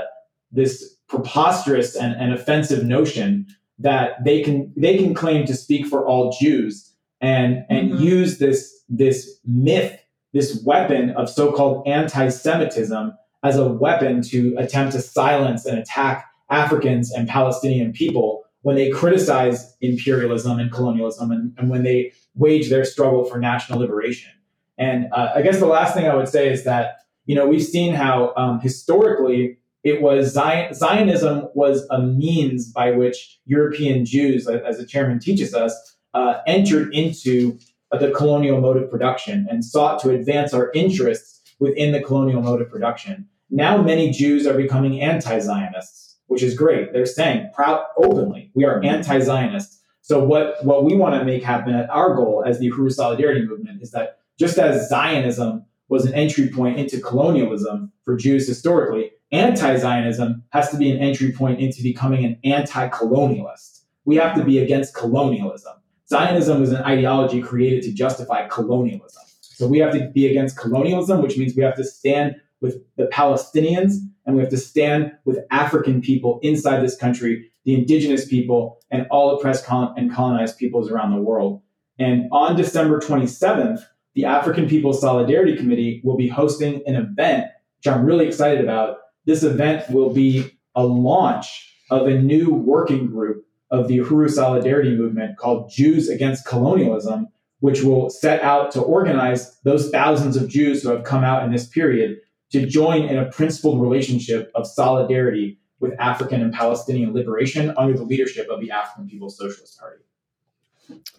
[0.52, 3.48] this preposterous and, and offensive notion
[3.80, 8.00] that they can, they can claim to speak for all Jews and, and Mhm.
[8.00, 10.00] use this this myth,
[10.34, 17.12] this weapon of so-called anti-Semitism as a weapon to attempt to silence and attack Africans
[17.12, 22.84] and Palestinian people when they criticize imperialism and colonialism and, and when they wage their
[22.84, 24.32] struggle for national liberation.
[24.80, 26.96] And uh, I guess the last thing I would say is that
[27.28, 32.90] you know we've seen how um, historically it was Zion, Zionism was a means by
[32.90, 37.60] which European Jews, as the chairman teaches us, uh, entered into
[37.92, 42.42] uh, the colonial mode of production and sought to advance our interests within the colonial
[42.42, 43.28] mode of production.
[43.52, 46.94] Now, many Jews are becoming anti Zionists, which is great.
[46.94, 48.96] They're saying proud openly, we are mm-hmm.
[48.96, 49.82] anti Zionist.
[50.02, 53.46] So, what, what we want to make happen at our goal as the Uhuru Solidarity
[53.46, 59.12] Movement is that just as Zionism was an entry point into colonialism for Jews historically.
[59.32, 63.82] Anti Zionism has to be an entry point into becoming an anti colonialist.
[64.06, 65.74] We have to be against colonialism.
[66.08, 69.24] Zionism was an ideology created to justify colonialism.
[69.42, 73.06] So we have to be against colonialism, which means we have to stand with the
[73.06, 73.96] Palestinians
[74.26, 79.08] and we have to stand with African people inside this country, the indigenous people, and
[79.12, 81.62] all oppressed and colonized peoples around the world.
[82.00, 83.82] And on December 27th,
[84.16, 87.48] the African People's Solidarity Committee will be hosting an event,
[87.78, 88.98] which I'm really excited about.
[89.26, 94.96] This event will be a launch of a new working group of the Uhuru Solidarity
[94.96, 97.28] Movement called Jews Against Colonialism,
[97.60, 101.52] which will set out to organize those thousands of Jews who have come out in
[101.52, 102.18] this period
[102.56, 108.04] to join in a principled relationship of solidarity with African and Palestinian liberation under the
[108.04, 110.02] leadership of the African People's Socialist Party.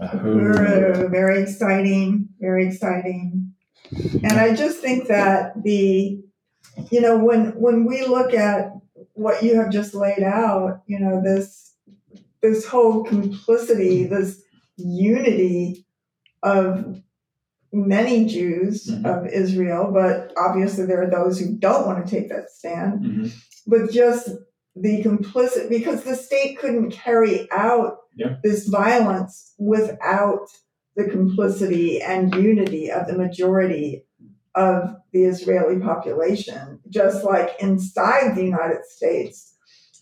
[0.01, 3.53] Uh, very exciting, very exciting.
[4.22, 6.18] And I just think that the,
[6.91, 8.72] you know, when when we look at
[9.12, 11.74] what you have just laid out, you know, this
[12.41, 14.43] this whole complicity, this
[14.76, 15.84] unity
[16.43, 17.03] of
[17.77, 19.07] many Jews mm-hmm.
[19.07, 23.05] of Israel, but obviously there are those who don't want to take that stand.
[23.05, 23.27] Mm-hmm.
[23.66, 24.31] But just
[24.74, 28.37] the complicit, because the state couldn't carry out yeah.
[28.43, 30.49] this violence without
[30.97, 34.05] the complicity and unity of the majority
[34.55, 36.81] of the Israeli population.
[36.89, 39.55] Just like inside the United States,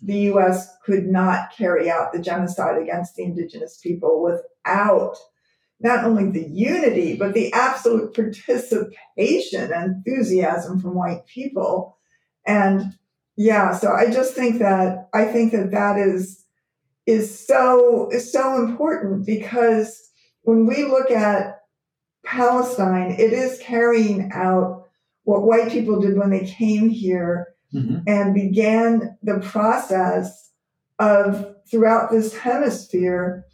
[0.03, 5.17] the US could not carry out the genocide against the indigenous people without
[5.85, 11.99] not only the unity, but the absolute participation and enthusiasm from white people.
[12.47, 12.95] And
[13.37, 16.43] yeah, so I just think that I think that that is
[17.07, 20.01] is so is so important because
[20.43, 21.61] when we look at
[22.25, 24.85] Palestine, it is carrying out
[25.25, 27.99] what white people did when they came here mm-hmm.
[28.07, 30.51] and began the process
[30.99, 33.45] of throughout this hemisphere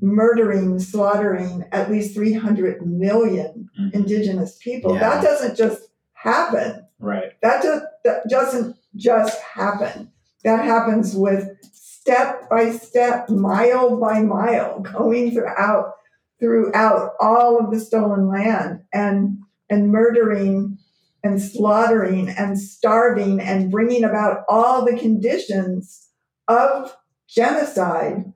[0.00, 3.96] murdering, slaughtering at least 300 million mm-hmm.
[3.96, 4.94] indigenous people.
[4.94, 5.00] Yeah.
[5.00, 6.86] That doesn't just happen.
[6.98, 7.32] Right.
[7.42, 10.10] That, just, that doesn't just happen.
[10.44, 15.92] That happens with step by step, mile by mile, going throughout
[16.40, 19.38] throughout all of the stolen land and
[19.70, 20.76] and murdering
[21.22, 26.08] and slaughtering and starving and bringing about all the conditions
[26.48, 26.94] of
[27.26, 28.30] genocide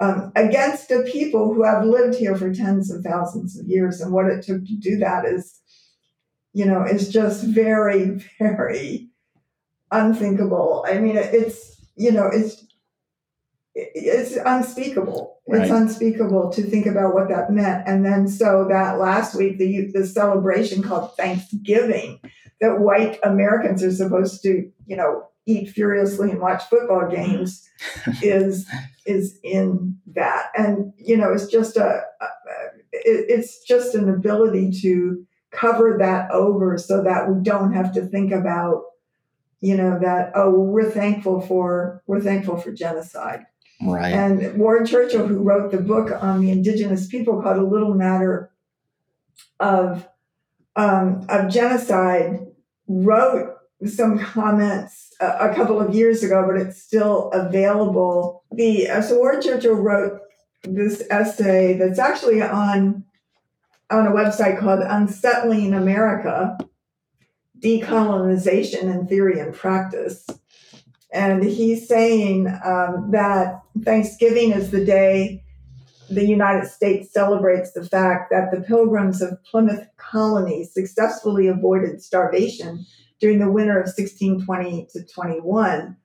[0.00, 4.00] um, against a people who have lived here for tens of thousands of years.
[4.00, 5.60] And what it took to do that is,
[6.52, 9.08] you know, is just very, very
[9.90, 10.84] unthinkable.
[10.88, 12.64] I mean, it's, you know, it's
[13.74, 15.40] it's unspeakable.
[15.48, 15.62] Right.
[15.62, 17.88] It's unspeakable to think about what that meant.
[17.88, 22.20] And then so that last week, the the celebration called Thanksgiving,
[22.60, 27.68] that white Americans are supposed to, you know, eat furiously and watch football games,
[28.22, 28.68] is
[29.06, 30.50] is in that.
[30.56, 32.26] And you know, it's just a, a
[32.92, 38.06] it, it's just an ability to cover that over so that we don't have to
[38.06, 38.84] think about
[39.60, 43.44] you know that oh we're thankful for we're thankful for genocide
[43.84, 44.12] Right.
[44.12, 48.50] And Ward Churchill, who wrote the book on the indigenous people called A Little Matter
[49.58, 50.08] of,
[50.76, 52.46] um, of Genocide,
[52.86, 53.51] wrote
[53.86, 58.44] some comments a, a, couple of years ago, but it's still available.
[58.52, 60.20] The uh, so Ward Churchill wrote
[60.64, 63.04] this essay that's actually on
[63.90, 66.56] on a website called Unsettling America:
[67.58, 70.26] Decolonization in Theory and Practice.
[71.12, 75.42] And he's saying um, that Thanksgiving is the day
[76.08, 82.84] the United States celebrates the fact that the pilgrims of Plymouth colony successfully avoided starvation
[83.22, 85.96] during the winter of 1620 to 21.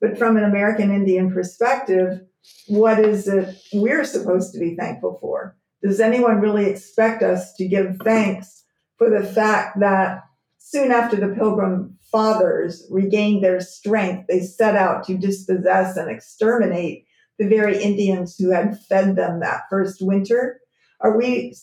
[0.00, 2.20] But from an American Indian perspective,
[2.66, 5.56] what is it we're supposed to be thankful for?
[5.84, 8.64] Does anyone really expect us to give thanks
[8.98, 10.24] for the fact that
[10.58, 17.06] soon after the pilgrim fathers regained their strength, they set out to dispossess and exterminate
[17.38, 20.60] the very Indians who had fed them that first winter?
[21.00, 21.54] Are we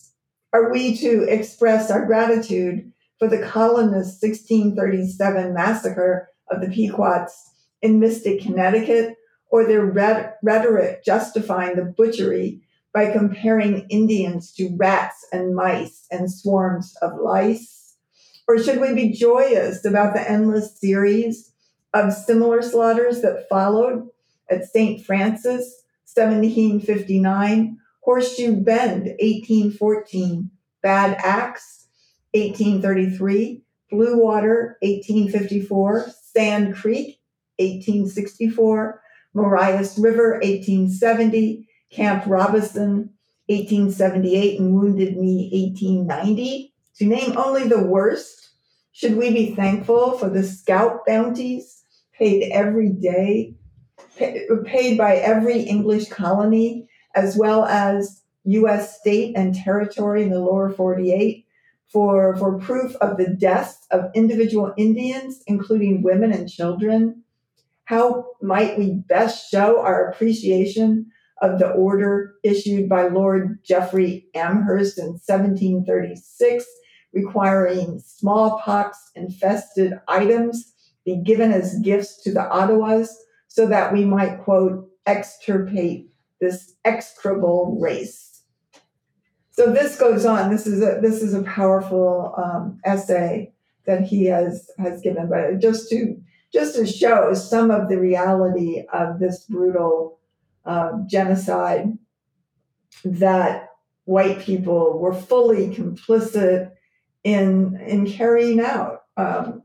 [0.54, 2.91] are we to express our gratitude
[3.22, 9.14] for the colonists' 1637 massacre of the Pequots in Mystic, Connecticut,
[9.48, 9.84] or their
[10.42, 12.62] rhetoric justifying the butchery
[12.92, 17.94] by comparing Indians to rats and mice and swarms of lice?
[18.48, 21.52] Or should we be joyous about the endless series
[21.94, 24.08] of similar slaughters that followed
[24.50, 25.00] at St.
[25.00, 30.50] Francis, 1759, Horseshoe Bend, 1814,
[30.82, 31.81] Bad Axe,
[32.34, 37.20] 1833, Blue Water, 1854, Sand Creek,
[37.58, 39.02] 1864,
[39.34, 43.10] Marias River, 1870, Camp Robinson,
[43.46, 46.74] 1878, and Wounded Knee, 1890.
[46.98, 48.50] To name only the worst,
[48.92, 51.82] should we be thankful for the scalp bounties
[52.18, 53.54] paid every day,
[54.16, 58.98] paid by every English colony, as well as U.S.
[59.00, 61.41] state and territory in the lower 48
[61.92, 67.22] for, for proof of the deaths of individual Indians, including women and children?
[67.84, 71.10] How might we best show our appreciation
[71.42, 76.64] of the order issued by Lord Jeffrey Amherst in 1736,
[77.12, 80.72] requiring smallpox infested items
[81.04, 83.08] be given as gifts to the Ottawas
[83.48, 86.08] so that we might, quote, extirpate
[86.40, 88.31] this execrable race?
[89.52, 90.50] So this goes on.
[90.50, 93.52] This is a this is a powerful um, essay
[93.86, 96.20] that he has has given, but just to
[96.52, 100.18] just to show some of the reality of this brutal
[100.64, 101.96] um, genocide
[103.04, 103.70] that
[104.04, 106.72] white people were fully complicit
[107.24, 109.62] in in carrying out um,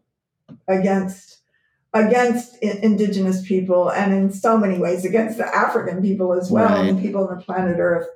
[0.67, 1.39] against
[1.93, 6.89] against indigenous people and in so many ways against the African people as well right.
[6.89, 8.07] and people on the planet Earth.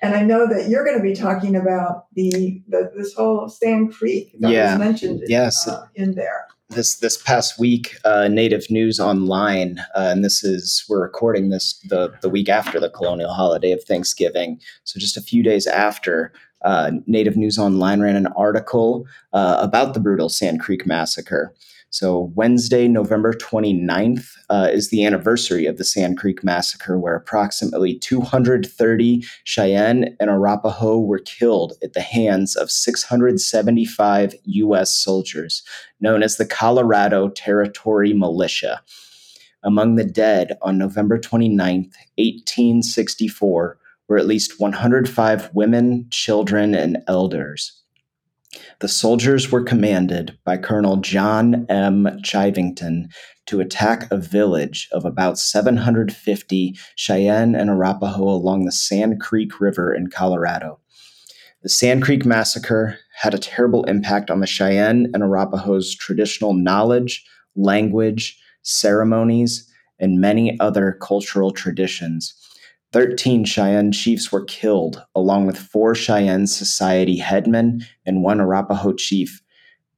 [0.00, 3.92] And I know that you're going to be talking about the, the this whole Sand
[3.92, 4.72] Creek that yeah.
[4.72, 5.66] was mentioned yes.
[5.66, 6.46] Uh, in there.
[6.70, 11.80] This this past week, uh, Native News Online, uh, and this is we're recording this
[11.88, 14.60] the the week after the colonial holiday of Thanksgiving.
[14.84, 16.30] So just a few days after,
[16.62, 21.54] uh, Native News Online ran an article uh, about the brutal Sand Creek massacre.
[21.90, 27.98] So, Wednesday, November 29th, uh, is the anniversary of the Sand Creek Massacre, where approximately
[27.98, 34.92] 230 Cheyenne and Arapaho were killed at the hands of 675 U.S.
[34.92, 35.62] soldiers,
[35.98, 38.82] known as the Colorado Territory Militia.
[39.62, 43.78] Among the dead on November 29th, 1864,
[44.08, 47.82] were at least 105 women, children, and elders.
[48.80, 52.04] The soldiers were commanded by Colonel John M.
[52.22, 53.12] Chivington
[53.46, 59.92] to attack a village of about 750 Cheyenne and Arapaho along the Sand Creek River
[59.92, 60.78] in Colorado.
[61.64, 67.26] The Sand Creek Massacre had a terrible impact on the Cheyenne and Arapaho's traditional knowledge,
[67.56, 69.68] language, ceremonies,
[69.98, 72.32] and many other cultural traditions.
[72.92, 79.42] 13 Cheyenne chiefs were killed, along with four Cheyenne Society headmen and one Arapaho chief.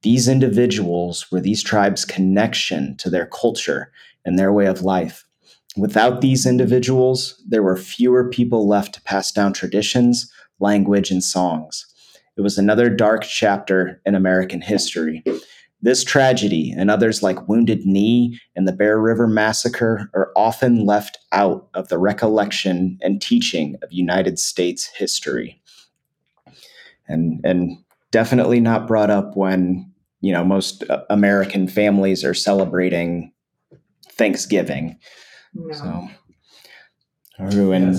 [0.02, 3.92] These individuals were these tribes' connection to their culture
[4.24, 5.24] and their way of life.
[5.76, 11.86] Without these individuals, there were fewer people left to pass down traditions, language, and songs.
[12.36, 15.22] It was another dark chapter in American history.
[15.82, 21.18] This tragedy and others like Wounded Knee and the Bear River Massacre are often left
[21.32, 25.62] out of the recollection and teaching of United States history.
[27.08, 27.78] And, and
[28.10, 33.32] definitely not brought up when, you know, most uh, American families are celebrating
[34.12, 34.98] Thanksgiving.
[35.54, 35.72] No.
[35.72, 36.08] So,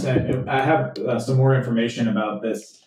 [0.04, 0.06] Yes,
[0.48, 2.82] I have uh, some more information about this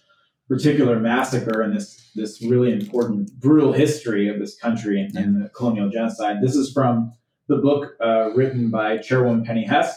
[0.48, 5.48] particular massacre and this this really important brutal history of this country and, and the
[5.48, 6.36] colonial genocide.
[6.40, 7.12] This is from
[7.48, 9.96] the book uh, written by Chairwoman Penny Hess,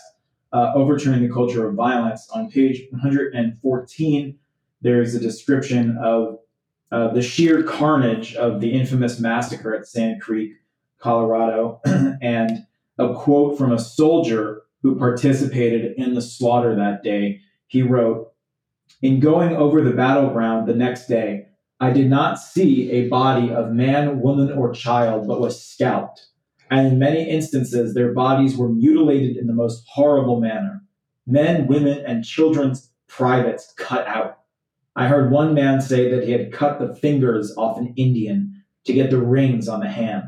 [0.52, 2.28] uh, Overturning the Culture of Violence.
[2.34, 4.38] On page 114,
[4.82, 6.40] there is a description of
[6.92, 10.54] uh, the sheer carnage of the infamous massacre at Sand Creek,
[11.00, 11.82] Colorado,
[12.22, 12.66] and
[12.98, 17.42] a quote from a soldier who participated in the slaughter that day.
[17.68, 18.32] He wrote,
[19.02, 21.48] in going over the battleground the next day,
[21.80, 26.26] I did not see a body of man, woman, or child, but was scalped.
[26.72, 30.82] And in many instances, their bodies were mutilated in the most horrible manner.
[31.28, 34.40] Men, women, and children's privates cut out.
[34.96, 38.94] I heard one man say that he had cut the fingers off an Indian to
[38.94, 40.24] get the rings on the hand.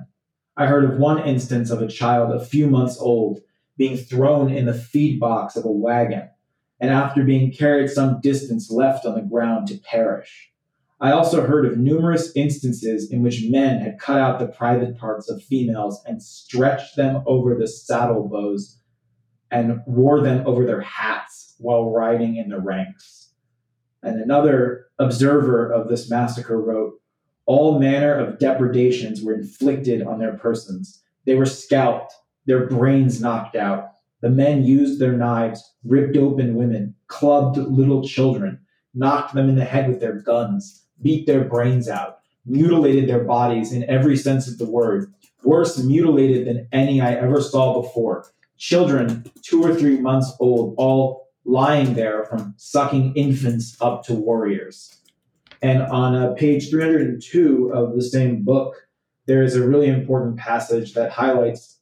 [0.55, 3.39] I heard of one instance of a child a few months old
[3.77, 6.29] being thrown in the feed box of a wagon
[6.79, 10.51] and after being carried some distance left on the ground to perish.
[11.01, 15.29] I also heard of numerous instances in which men had cut out the private parts
[15.29, 18.79] of females and stretched them over the saddle bows
[19.49, 23.31] and wore them over their hats while riding in the ranks.
[24.03, 27.01] And another observer of this massacre wrote,
[27.45, 31.01] All manner of depredations were inflicted on their persons.
[31.25, 32.13] They were scalped,
[32.45, 33.91] their brains knocked out,
[34.21, 38.59] the men used their knives, ripped open women, clubbed little children,
[38.93, 43.71] knocked them in the head with their guns, beat their brains out, mutilated their bodies
[43.71, 45.13] in every sense of the word,
[45.43, 48.27] worse mutilated than any I ever saw before.
[48.57, 54.99] Children, two or three months old, all lying there from sucking infants up to warriors.
[55.61, 58.87] And on uh, page 302 of the same book,
[59.25, 61.78] there is a really important passage that highlights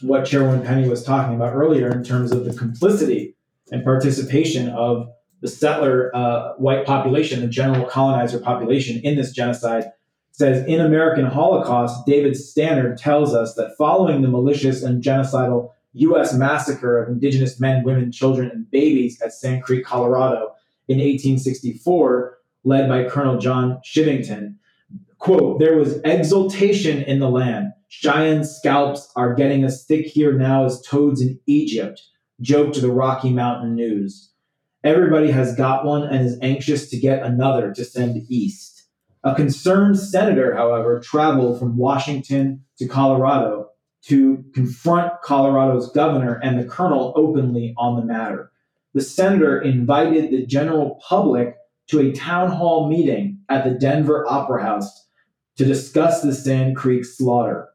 [0.00, 3.34] what Chairwoman Penny was talking about earlier in terms of the complicity
[3.70, 5.08] and participation of
[5.40, 9.92] the settler uh, white population, the general colonizer population in this genocide.
[10.32, 16.34] Says in American Holocaust, David Stannard tells us that following the malicious and genocidal U.S.
[16.34, 20.52] massacre of indigenous men, women, children, and babies at Sand Creek, Colorado
[20.88, 24.56] in 1864, led by Colonel John Chivington,
[25.18, 27.72] quote, there was exultation in the land.
[27.88, 32.02] Cheyenne scalps are getting as thick here now as toads in Egypt,
[32.40, 34.32] joked the Rocky Mountain News.
[34.82, 38.88] Everybody has got one and is anxious to get another to send east.
[39.24, 43.70] A concerned senator, however, traveled from Washington to Colorado
[44.04, 48.52] to confront Colorado's governor and the colonel openly on the matter.
[48.94, 51.56] The senator invited the general public
[51.88, 55.08] to a town hall meeting at the Denver Opera House
[55.56, 57.68] to discuss the Sand Creek slaughter.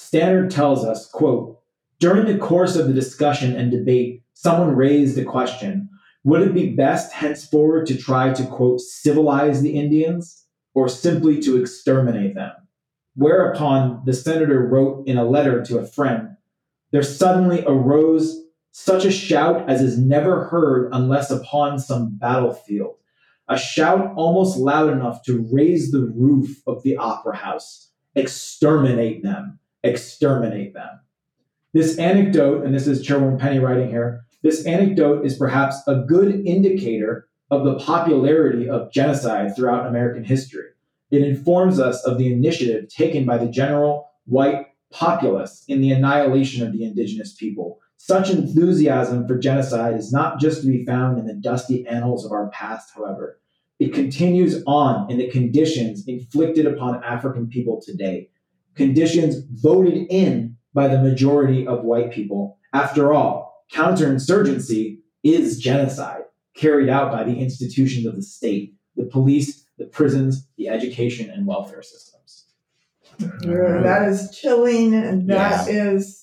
[0.00, 1.60] Stannard tells us, quote,
[1.98, 5.88] during the course of the discussion and debate, someone raised the question
[6.24, 11.60] would it be best henceforward to try to, quote, civilize the Indians or simply to
[11.60, 12.50] exterminate them?
[13.14, 16.36] Whereupon the senator wrote in a letter to a friend,
[16.90, 18.42] there suddenly arose
[18.72, 22.96] such a shout as is never heard unless upon some battlefield,
[23.48, 27.92] a shout almost loud enough to raise the roof of the opera house.
[28.16, 31.00] Exterminate them, exterminate them.
[31.72, 36.46] This anecdote, and this is Chairwoman Penny writing here, this anecdote is perhaps a good
[36.46, 40.68] indicator of the popularity of genocide throughout American history.
[41.10, 46.66] It informs us of the initiative taken by the general white populace in the annihilation
[46.66, 47.78] of the indigenous people.
[47.96, 52.32] Such enthusiasm for genocide is not just to be found in the dusty annals of
[52.32, 53.40] our past, however.
[53.78, 58.30] It continues on in the conditions inflicted upon African people today,
[58.74, 62.58] conditions voted in by the majority of white people.
[62.72, 66.22] After all, counterinsurgency is genocide
[66.56, 71.46] carried out by the institutions of the state, the police, the prisons, the education and
[71.46, 72.46] welfare systems.
[73.18, 75.68] That is chilling, and that yes.
[75.68, 76.19] is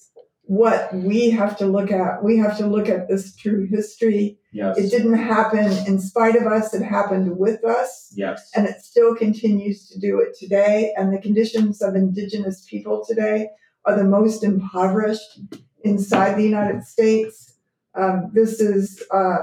[0.48, 2.24] what we have to look at.
[2.24, 4.39] We have to look at this true history.
[4.54, 4.78] Yes.
[4.78, 8.14] It didn't happen in spite of us, it happened with us.
[8.16, 8.50] Yes.
[8.56, 10.93] And it still continues to do it today.
[10.98, 13.50] And the conditions of indigenous people today
[13.86, 15.39] are the most impoverished
[15.84, 17.56] inside the United States.
[17.93, 19.38] Um, this is, uh,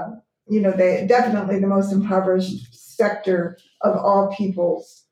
[0.47, 5.03] you know, they definitely the most impoverished sector of all peoples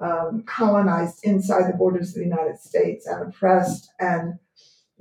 [0.00, 4.38] um, colonized inside the borders of the United States and oppressed, and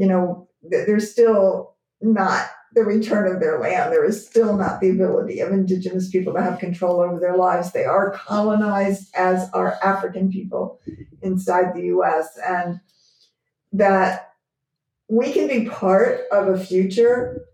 [0.02, 3.94] you know, there's still not the return of their land.
[3.94, 7.72] There is still not the ability of indigenous people to have control over their lives.
[7.72, 10.80] They are colonized as are African people
[11.22, 12.36] inside the US.
[12.44, 12.80] And
[13.74, 14.34] that
[15.08, 17.46] we can be part of a future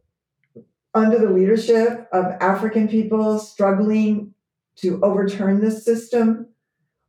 [0.94, 4.34] under the leadership of African people struggling
[4.78, 6.48] to overturn this system.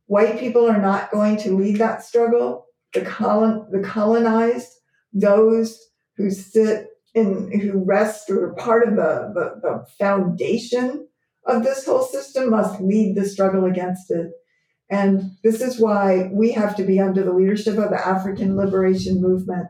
[0.07, 2.65] White people are not going to lead that struggle.
[2.93, 4.78] The, colon, the colonized,
[5.13, 5.79] those
[6.17, 11.07] who sit in, who rest or are part of the, the, the foundation
[11.45, 14.31] of this whole system must lead the struggle against it.
[14.91, 19.21] And this is why we have to be under the leadership of the African liberation
[19.21, 19.69] movement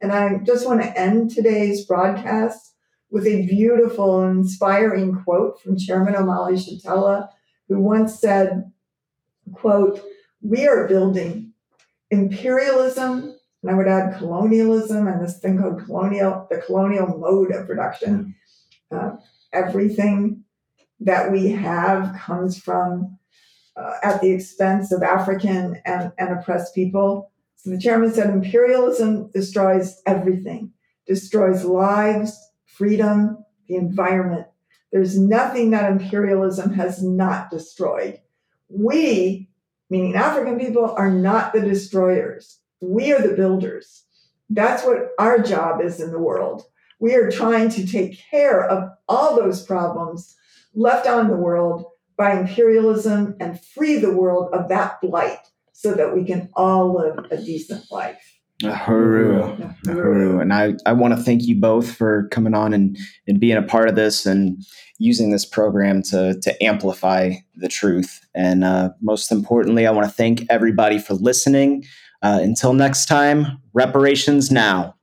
[0.00, 2.74] and I just want to end today's broadcast
[3.10, 7.28] with a beautiful, inspiring quote from Chairman Omali Yeshitela,
[7.68, 8.70] who once said,
[9.52, 10.02] quote,
[10.42, 11.52] we are building
[12.10, 17.66] imperialism, and I would add colonialism and this thing called colonial, the colonial mode of
[17.66, 18.34] production.
[18.90, 19.16] Uh,
[19.52, 20.44] everything
[21.00, 23.18] that we have comes from
[23.76, 27.30] uh, at the expense of African and, and oppressed people.
[27.56, 30.72] So the chairman said imperialism destroys everything,
[31.06, 34.46] destroys lives, freedom, the environment.
[34.92, 38.20] There's nothing that imperialism has not destroyed.
[38.68, 39.48] We,
[39.90, 42.58] meaning African people, are not the destroyers.
[42.80, 44.04] We are the builders.
[44.50, 46.64] That's what our job is in the world.
[47.00, 50.34] We are trying to take care of all those problems
[50.74, 51.84] left on the world
[52.16, 55.38] by imperialism and free the world of that blight
[55.72, 58.38] so that we can all live a decent life.
[58.62, 59.76] Uhuru.
[59.86, 60.42] Uhuru.
[60.42, 62.98] And I, I want to thank you both for coming on and,
[63.28, 64.64] and being a part of this and
[64.98, 68.26] using this program to, to amplify the truth.
[68.34, 71.84] And uh, most importantly, I want to thank everybody for listening.
[72.22, 74.94] Uh, until next time, reparations now.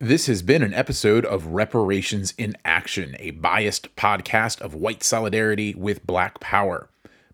[0.00, 5.74] This has been an episode of Reparations in Action, a biased podcast of white solidarity
[5.74, 6.90] with black power.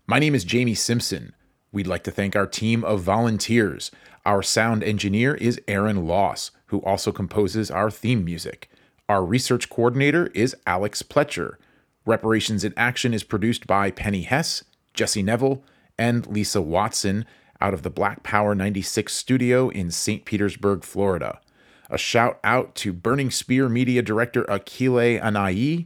[0.07, 1.33] My name is Jamie Simpson.
[1.71, 3.91] We'd like to thank our team of volunteers.
[4.25, 8.69] Our sound engineer is Aaron Loss, who also composes our theme music.
[9.07, 11.55] Our research coordinator is Alex Pletcher.
[12.05, 14.63] Reparations in Action is produced by Penny Hess,
[14.93, 15.61] Jesse Nevel,
[15.97, 17.25] and Lisa Watson
[17.61, 20.25] out of the Black Power 96 studio in St.
[20.25, 21.39] Petersburg, Florida.
[21.89, 25.85] A shout out to Burning Spear media director Akile Anai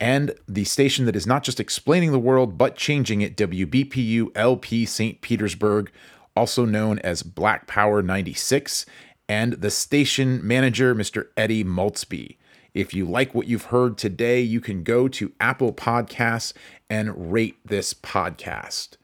[0.00, 4.86] and the station that is not just explaining the world but changing it, WBPU LP
[4.86, 5.20] St.
[5.20, 5.90] Petersburg,
[6.36, 8.86] also known as Black Power 96,
[9.28, 11.26] and the station manager, Mr.
[11.36, 12.36] Eddie Maltzby.
[12.74, 16.52] If you like what you've heard today, you can go to Apple Podcasts
[16.88, 18.97] and rate this podcast.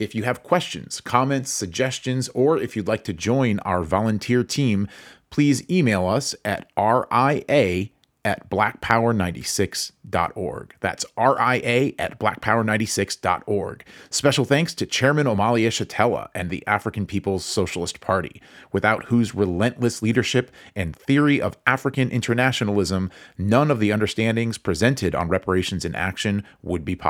[0.00, 4.88] If you have questions, comments, suggestions, or if you'd like to join our volunteer team,
[5.28, 7.90] please email us at ria
[8.24, 10.74] at blackpower96.org.
[10.80, 13.84] That's RIA at blackpower96.org.
[14.08, 18.40] Special thanks to Chairman Omali Yeshitela and the African People's Socialist Party,
[18.72, 25.28] without whose relentless leadership and theory of African internationalism, none of the understandings presented on
[25.28, 27.08] reparations in action would be possible.